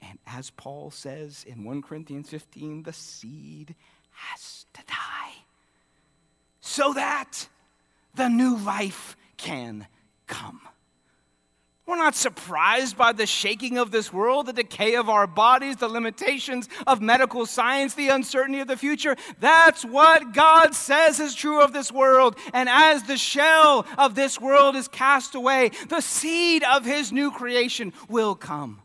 And 0.03 0.19
as 0.27 0.51
Paul 0.51 0.91
says 0.91 1.45
in 1.47 1.63
1 1.63 1.83
Corinthians 1.83 2.31
15, 2.31 2.83
the 2.83 2.93
seed 2.93 3.77
has 4.11 4.67
to 4.75 4.83
die 4.89 5.45
so 6.61 6.93
that 6.95 7.47
the 8.17 8.29
new 8.29 8.57
life 8.57 9.17
can 9.37 9.87
come. 10.33 10.61
We're 11.85 11.97
not 11.97 12.15
surprised 12.15 12.97
by 12.97 13.13
the 13.13 13.27
shaking 13.27 13.77
of 13.77 13.91
this 13.91 14.13
world, 14.13 14.47
the 14.47 14.53
decay 14.53 14.95
of 14.95 15.11
our 15.11 15.27
bodies, 15.27 15.77
the 15.77 15.89
limitations 15.89 16.69
of 16.87 17.03
medical 17.03 17.45
science, 17.45 17.95
the 17.95 18.09
uncertainty 18.09 18.61
of 18.61 18.69
the 18.69 18.77
future. 18.77 19.17
That's 19.41 19.85
what 19.85 20.33
God 20.33 20.75
says 20.75 21.19
is 21.19 21.35
true 21.35 21.61
of 21.61 21.73
this 21.73 21.91
world. 21.91 22.37
And 22.55 22.69
as 22.69 23.03
the 23.03 23.17
shell 23.17 23.85
of 23.99 24.15
this 24.15 24.41
world 24.41 24.77
is 24.77 24.87
cast 24.89 25.35
away, 25.35 25.73
the 25.89 26.01
seed 26.01 26.63
of 26.63 26.85
his 26.85 27.13
new 27.13 27.33
creation 27.33 27.93
will 28.09 28.37
come. 28.37 28.81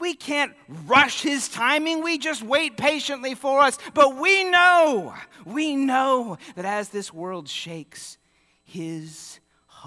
We 0.00 0.14
can't 0.14 0.52
rush 0.86 1.22
his 1.22 1.48
timing. 1.48 2.02
We 2.02 2.18
just 2.18 2.42
wait 2.42 2.76
patiently 2.76 3.34
for 3.34 3.60
us. 3.60 3.78
But 3.94 4.16
we 4.16 4.44
know, 4.44 5.14
we 5.44 5.74
know 5.76 6.38
that 6.56 6.64
as 6.64 6.88
this 6.88 7.12
world 7.12 7.48
shakes, 7.48 8.18
his 8.64 9.37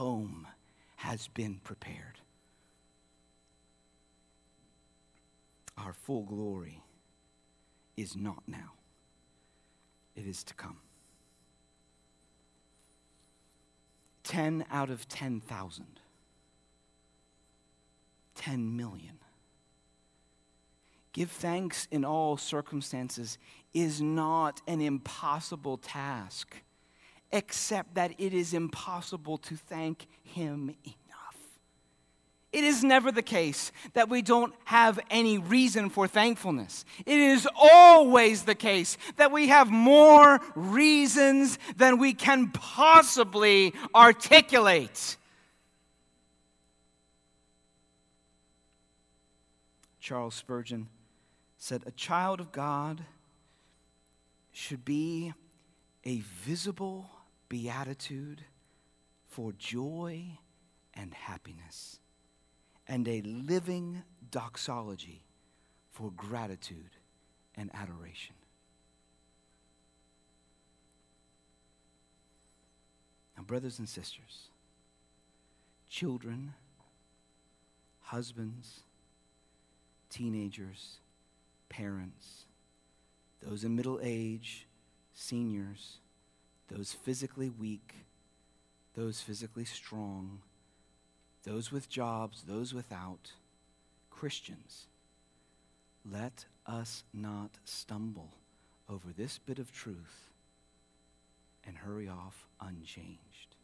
home 0.01 0.47
has 0.95 1.27
been 1.27 1.59
prepared. 1.63 2.17
Our 5.77 5.93
full 5.93 6.23
glory 6.23 6.81
is 7.95 8.15
not 8.15 8.41
now, 8.47 8.71
it 10.15 10.25
is 10.25 10.43
to 10.45 10.55
come. 10.55 10.77
10 14.23 14.65
out 14.71 14.89
of 14.89 15.07
10,000. 15.07 15.85
10 18.33 18.75
million. 18.75 19.19
Give 21.13 21.29
thanks 21.29 21.87
in 21.91 22.03
all 22.03 22.37
circumstances 22.37 23.37
is 23.71 24.01
not 24.01 24.63
an 24.65 24.81
impossible 24.81 25.77
task 25.77 26.55
except 27.31 27.95
that 27.95 28.13
it 28.17 28.33
is 28.33 28.53
impossible 28.53 29.37
to 29.39 29.55
thank 29.55 30.07
Him 30.23 30.75
enough. 30.83 30.97
It 32.51 32.65
is 32.65 32.83
never 32.83 33.11
the 33.11 33.21
case 33.21 33.71
that 33.93 34.09
we 34.09 34.21
don't 34.21 34.53
have 34.65 34.99
any 35.09 35.37
reason 35.37 35.89
for 35.89 36.07
thankfulness. 36.07 36.83
It 37.05 37.17
is 37.17 37.47
always 37.55 38.43
the 38.43 38.55
case 38.55 38.97
that 39.15 39.31
we 39.31 39.47
have 39.47 39.71
more 39.71 40.41
reasons 40.53 41.57
than 41.77 41.97
we 41.97 42.13
can 42.13 42.49
possibly 42.49 43.73
articulate. 43.95 45.15
Charles 50.01 50.35
Spurgeon, 50.35 50.89
said, 51.57 51.83
A 51.85 51.91
child 51.91 52.41
of 52.41 52.51
God 52.51 53.05
should 54.51 54.83
be 54.83 55.31
a 56.03 56.17
visible 56.19 57.09
beatitude 57.51 58.45
for 59.27 59.51
joy 59.51 60.23
and 60.93 61.13
happiness, 61.13 61.99
and 62.87 63.05
a 63.09 63.21
living 63.23 64.03
doxology 64.31 65.25
for 65.91 66.11
gratitude 66.11 66.91
and 67.55 67.69
adoration. 67.73 68.35
Now, 73.35 73.43
brothers 73.43 73.79
and 73.79 73.89
sisters, 73.89 74.47
children, 75.89 76.53
husbands, 77.99 78.79
teenagers, 80.09 80.99
parents, 81.67 82.45
those 83.45 83.65
in 83.65 83.75
middle 83.75 83.99
age, 84.01 84.67
seniors, 85.13 85.97
those 86.71 86.93
physically 86.93 87.49
weak, 87.49 88.05
those 88.95 89.19
physically 89.19 89.65
strong, 89.65 90.39
those 91.43 91.71
with 91.71 91.89
jobs, 91.89 92.43
those 92.47 92.73
without, 92.73 93.33
Christians, 94.09 94.87
let 96.09 96.45
us 96.65 97.03
not 97.13 97.51
stumble 97.65 98.29
over 98.89 99.09
this 99.15 99.37
bit 99.37 99.59
of 99.59 99.71
truth 99.71 100.31
and 101.65 101.77
hurry 101.77 102.07
off 102.07 102.47
unchanged. 102.59 103.55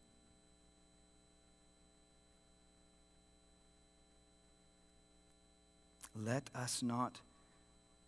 Let 6.16 6.50
us 6.56 6.82
not 6.82 7.20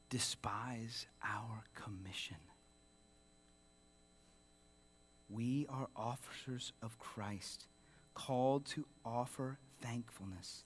despise 0.10 1.06
our 1.24 1.64
commission. 1.76 2.38
We 5.30 5.68
are 5.70 5.88
officers 5.96 6.74
of 6.82 6.98
Christ, 6.98 7.68
called 8.16 8.66
to 8.68 8.86
offer 9.06 9.60
thankfulness, 9.82 10.64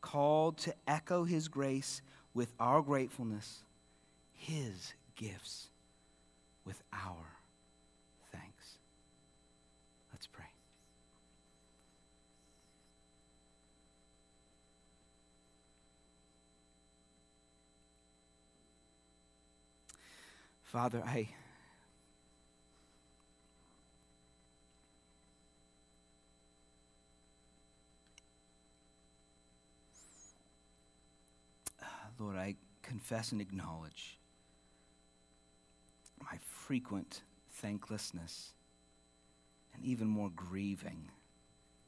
called 0.00 0.58
to 0.58 0.74
echo 0.86 1.24
his 1.24 1.48
grace 1.48 2.02
with 2.34 2.52
our 2.60 2.82
gratefulness, 2.82 3.64
his 4.32 4.94
gifts 5.16 5.68
with 6.64 6.82
our 6.92 7.38
thanks. 8.32 8.76
Let's 10.12 10.26
pray. 10.26 10.44
Father, 20.62 21.02
I 21.04 21.28
Lord, 32.22 32.36
I 32.36 32.54
confess 32.82 33.32
and 33.32 33.40
acknowledge 33.40 34.18
my 36.20 36.38
frequent 36.40 37.22
thanklessness 37.54 38.52
and 39.74 39.84
even 39.84 40.06
more 40.06 40.30
grieving, 40.30 41.10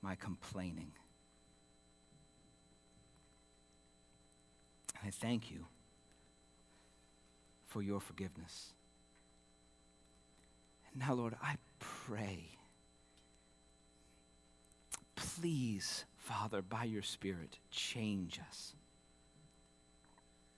my 0.03 0.17
complaining. 0.17 0.91
I 5.05 5.11
thank 5.11 5.53
you 5.53 5.67
for 7.69 7.81
your 7.81 8.01
forgiveness. 8.01 8.73
And 10.91 11.01
now, 11.07 11.15
Lord, 11.15 11.37
I 11.41 11.57
pray, 11.79 12.59
please, 15.15 16.05
Father, 16.17 16.61
by 16.61 16.85
your 16.85 17.03
Spirit, 17.03 17.59
change 17.71 18.41
us 18.49 18.75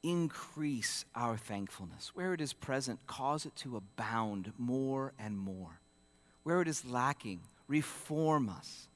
increase 0.06 1.04
our 1.16 1.36
thankfulness. 1.36 2.12
Where 2.14 2.32
it 2.32 2.40
is 2.40 2.52
present, 2.52 3.00
cause 3.06 3.44
it 3.44 3.56
to 3.56 3.76
abound 3.76 4.52
more 4.56 5.12
and 5.18 5.36
more. 5.36 5.80
Where 6.44 6.62
it 6.62 6.68
is 6.68 6.84
lacking, 6.84 7.40
reform 7.66 8.48
us. 8.48 8.88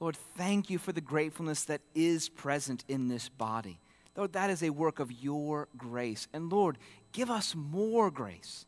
Lord, 0.00 0.16
thank 0.36 0.68
you 0.68 0.78
for 0.78 0.92
the 0.92 1.00
gratefulness 1.00 1.64
that 1.64 1.80
is 1.94 2.28
present 2.28 2.84
in 2.88 3.08
this 3.08 3.30
body. 3.30 3.80
Lord, 4.14 4.34
that 4.34 4.50
is 4.50 4.62
a 4.62 4.70
work 4.70 5.00
of 5.00 5.10
your 5.10 5.68
grace. 5.78 6.28
And 6.34 6.52
Lord, 6.52 6.76
give 7.12 7.30
us 7.30 7.54
more 7.54 8.10
grace. 8.10 8.66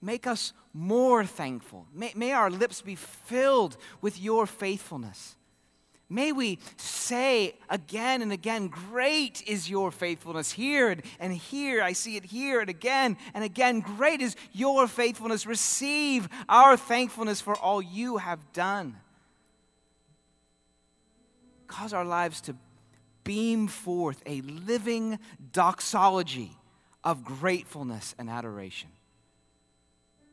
Make 0.00 0.26
us 0.26 0.54
more 0.72 1.26
thankful. 1.26 1.86
May, 1.92 2.12
may 2.16 2.32
our 2.32 2.50
lips 2.50 2.80
be 2.80 2.96
filled 2.96 3.76
with 4.00 4.18
your 4.18 4.46
faithfulness. 4.46 5.36
May 6.12 6.30
we 6.30 6.58
say 6.76 7.54
again 7.70 8.20
and 8.20 8.32
again, 8.32 8.68
Great 8.68 9.42
is 9.46 9.70
your 9.70 9.90
faithfulness. 9.90 10.52
Here 10.52 10.94
and 11.18 11.32
here, 11.32 11.82
I 11.82 11.94
see 11.94 12.16
it 12.16 12.26
here 12.26 12.60
and 12.60 12.68
again 12.68 13.16
and 13.32 13.42
again. 13.42 13.80
Great 13.80 14.20
is 14.20 14.36
your 14.52 14.86
faithfulness. 14.86 15.46
Receive 15.46 16.28
our 16.50 16.76
thankfulness 16.76 17.40
for 17.40 17.56
all 17.56 17.80
you 17.80 18.18
have 18.18 18.52
done. 18.52 18.96
Cause 21.66 21.94
our 21.94 22.04
lives 22.04 22.42
to 22.42 22.56
beam 23.24 23.66
forth 23.66 24.22
a 24.26 24.42
living 24.42 25.18
doxology 25.52 26.50
of 27.02 27.24
gratefulness 27.24 28.14
and 28.18 28.28
adoration. 28.28 28.90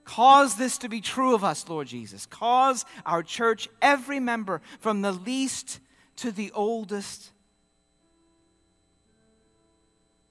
Cause 0.10 0.56
this 0.56 0.80
to 0.80 0.90
be 0.90 1.02
true 1.02 1.36
of 1.36 1.44
us, 1.44 1.70
Lord 1.70 1.86
Jesus. 1.86 2.26
Cause 2.26 2.84
our 3.06 3.22
church, 3.22 3.70
every 3.80 4.20
member, 4.20 4.60
from 4.80 5.04
the 5.04 5.12
least 5.12 5.80
to 6.16 6.32
the 6.32 6.52
oldest, 6.56 7.30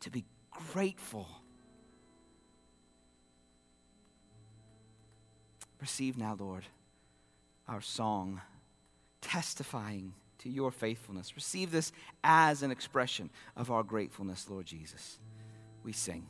to 0.01 0.11
be 0.11 0.25
grateful. 0.73 1.29
Receive 5.81 6.19
now, 6.19 6.37
Lord, 6.37 6.65
our 7.69 7.81
song 7.81 8.41
testifying 9.21 10.13
to 10.39 10.49
your 10.49 10.73
faithfulness. 10.73 11.37
Receive 11.37 11.71
this 11.71 11.93
as 12.25 12.65
an 12.65 12.73
expression 12.73 13.31
of 13.57 13.71
our 13.71 13.85
gratefulness, 13.85 14.51
Lord 14.51 14.67
Jesus. 14.67 15.21
We 15.85 15.93
sing. 15.93 16.27